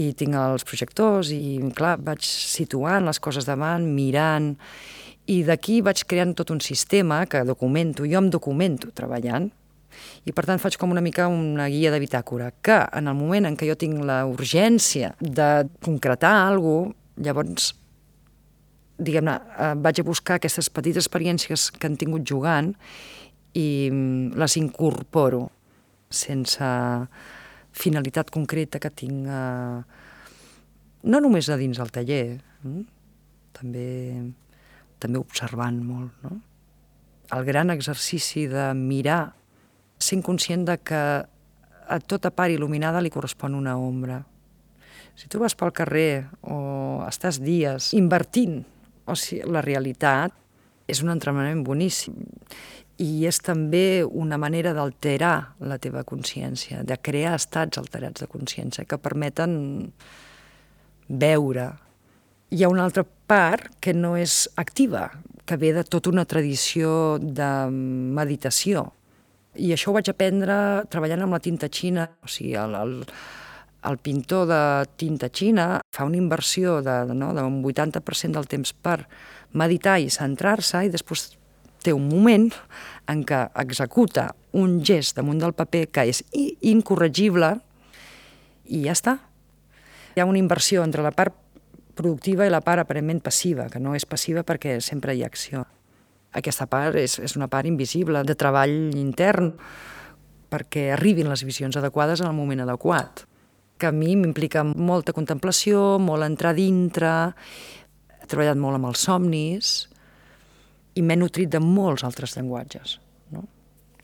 I 0.00 0.10
tinc 0.18 0.34
els 0.34 0.66
projectors 0.66 1.30
i, 1.34 1.58
clar, 1.76 1.96
vaig 2.02 2.24
situant 2.26 3.06
les 3.06 3.20
coses 3.22 3.46
davant, 3.46 3.86
mirant 3.94 4.54
i 5.30 5.40
d'aquí 5.46 5.78
vaig 5.84 6.02
creant 6.08 6.34
tot 6.36 6.50
un 6.52 6.60
sistema 6.60 7.22
que 7.30 7.44
documento, 7.48 8.04
jo 8.04 8.18
em 8.20 8.28
documento 8.32 8.90
treballant, 8.92 9.48
i 10.26 10.34
per 10.34 10.44
tant 10.48 10.60
faig 10.60 10.76
com 10.80 10.90
una 10.90 11.02
mica 11.04 11.28
una 11.30 11.68
guia 11.70 11.92
de 11.94 12.00
bitàcora, 12.02 12.50
que 12.60 12.80
en 12.98 13.08
el 13.08 13.16
moment 13.16 13.46
en 13.48 13.56
què 13.56 13.68
jo 13.70 13.78
tinc 13.78 14.02
la 14.04 14.24
urgència 14.26 15.14
de 15.20 15.68
concretar 15.84 16.34
alguna 16.48 16.90
cosa, 16.90 17.00
llavors 17.14 17.68
diguem-ne, 18.98 19.34
eh, 19.58 19.74
vaig 19.78 20.00
a 20.00 20.04
buscar 20.06 20.38
aquestes 20.38 20.70
petites 20.70 21.06
experiències 21.06 21.68
que 21.70 21.86
han 21.86 21.98
tingut 21.98 22.24
jugant 22.26 22.72
i 23.54 23.90
mm, 23.90 24.34
les 24.38 24.56
incorporo 24.58 25.48
sense 26.10 26.66
finalitat 27.74 28.30
concreta 28.32 28.80
que 28.80 28.90
tinc 28.94 29.28
eh, 29.28 29.78
no 31.04 31.20
només 31.20 31.50
a 31.50 31.58
dins 31.60 31.78
del 31.80 31.92
taller, 31.92 32.24
eh? 32.40 32.82
també 33.54 33.88
també 35.02 35.20
observant 35.20 35.80
molt, 35.84 36.12
no? 36.24 36.38
El 37.34 37.44
gran 37.44 37.72
exercici 37.72 38.46
de 38.48 38.70
mirar, 38.76 39.34
sent 40.00 40.22
conscient 40.24 40.64
de 40.68 40.78
que 40.80 41.00
a 41.84 41.98
tota 42.08 42.30
part 42.32 42.52
il·luminada 42.52 43.02
li 43.04 43.12
correspon 43.12 43.56
una 43.58 43.74
ombra. 43.80 44.22
Si 45.16 45.28
tu 45.28 45.40
vas 45.42 45.56
pel 45.56 45.74
carrer 45.76 46.24
o 46.40 47.02
estàs 47.08 47.40
dies 47.42 47.92
invertint 47.96 48.62
o 49.04 49.16
sigui, 49.18 49.44
la 49.50 49.62
realitat, 49.64 50.32
és 50.88 51.00
un 51.04 51.12
entrenament 51.12 51.62
boníssim 51.64 52.16
i 53.02 53.24
és 53.26 53.40
també 53.42 54.04
una 54.04 54.38
manera 54.38 54.74
d'alterar 54.76 55.56
la 55.66 55.78
teva 55.82 56.04
consciència, 56.06 56.84
de 56.86 56.98
crear 57.02 57.34
estats 57.34 57.80
alterats 57.80 58.22
de 58.22 58.28
consciència 58.30 58.86
que 58.86 59.00
permeten 59.02 59.56
veure 61.08 61.72
hi 62.54 62.62
ha 62.62 62.70
una 62.70 62.84
altra 62.84 63.02
part 63.02 63.72
que 63.82 63.94
no 63.96 64.14
és 64.16 64.44
activa, 64.60 65.08
que 65.44 65.56
ve 65.58 65.72
de 65.74 65.82
tota 65.84 66.12
una 66.12 66.24
tradició 66.24 67.18
de 67.18 67.48
meditació. 67.70 68.86
I 69.58 69.72
això 69.74 69.90
ho 69.90 69.96
vaig 69.96 70.10
aprendre 70.10 70.56
treballant 70.90 71.24
amb 71.26 71.34
la 71.34 71.42
tinta 71.42 71.66
xina, 71.70 72.06
o 72.22 72.30
sigui, 72.30 72.54
el, 72.58 72.74
el, 72.78 72.94
el 73.90 73.98
pintor 73.98 74.46
de 74.50 74.62
tinta 75.00 75.30
xina 75.34 75.80
fa 75.94 76.06
una 76.06 76.20
inversió 76.20 76.80
de, 76.82 76.98
no, 77.14 77.32
d'un 77.34 77.58
80% 77.62 78.38
del 78.38 78.50
temps 78.50 78.74
per 78.74 79.00
meditar 79.54 79.98
i 79.98 80.10
centrar-se 80.10 80.84
i 80.86 80.92
després 80.94 81.32
té 81.84 81.92
un 81.92 82.08
moment 82.08 82.48
en 83.10 83.22
què 83.28 83.44
executa 83.60 84.30
un 84.56 84.78
gest 84.86 85.18
damunt 85.18 85.42
del 85.42 85.54
paper 85.56 85.86
que 85.92 86.06
és 86.10 86.22
incorregible 86.34 87.52
i 88.72 88.84
ja 88.86 88.94
està. 88.96 89.18
Hi 90.14 90.22
ha 90.22 90.28
una 90.30 90.40
inversió 90.40 90.84
entre 90.86 91.04
la 91.04 91.12
part 91.12 91.34
productiva 91.94 92.46
i 92.46 92.52
la 92.52 92.62
part 92.64 92.82
aparentment 92.82 93.20
passiva, 93.22 93.68
que 93.70 93.82
no 93.82 93.94
és 93.94 94.06
passiva 94.06 94.42
perquè 94.46 94.78
sempre 94.82 95.14
hi 95.14 95.22
ha 95.22 95.30
acció. 95.30 95.64
Aquesta 96.34 96.66
part 96.66 96.96
és, 96.98 97.20
és 97.22 97.36
una 97.38 97.46
part 97.50 97.68
invisible 97.70 98.24
de 98.26 98.34
treball 98.34 98.94
intern 98.98 99.52
perquè 100.50 100.88
arribin 100.94 101.30
les 101.30 101.44
visions 101.46 101.76
adequades 101.78 102.22
en 102.22 102.30
el 102.30 102.36
moment 102.36 102.64
adequat 102.64 103.26
que 103.78 103.86
a 103.90 103.92
mi 103.92 104.14
m'implica 104.16 104.62
molta 104.64 105.12
contemplació, 105.12 105.98
molt 105.98 106.26
entrar 106.26 106.54
dintre, 106.54 107.10
he 108.22 108.28
treballat 108.30 108.60
molt 108.60 108.78
amb 108.78 108.90
els 108.92 109.02
somnis, 109.08 109.74
i 110.94 111.02
m'he 111.02 111.16
nutrit 111.18 111.50
de 111.50 111.60
molts 111.62 112.04
altres 112.06 112.36
llenguatges. 112.36 112.98
No? 113.34 113.44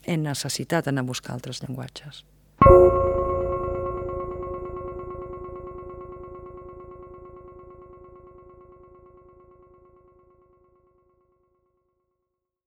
He 0.05 0.17
necessitat 0.19 0.89
anar 0.91 1.05
a 1.05 1.11
buscar 1.11 1.37
altres 1.37 1.63
llenguatges. 1.63 2.25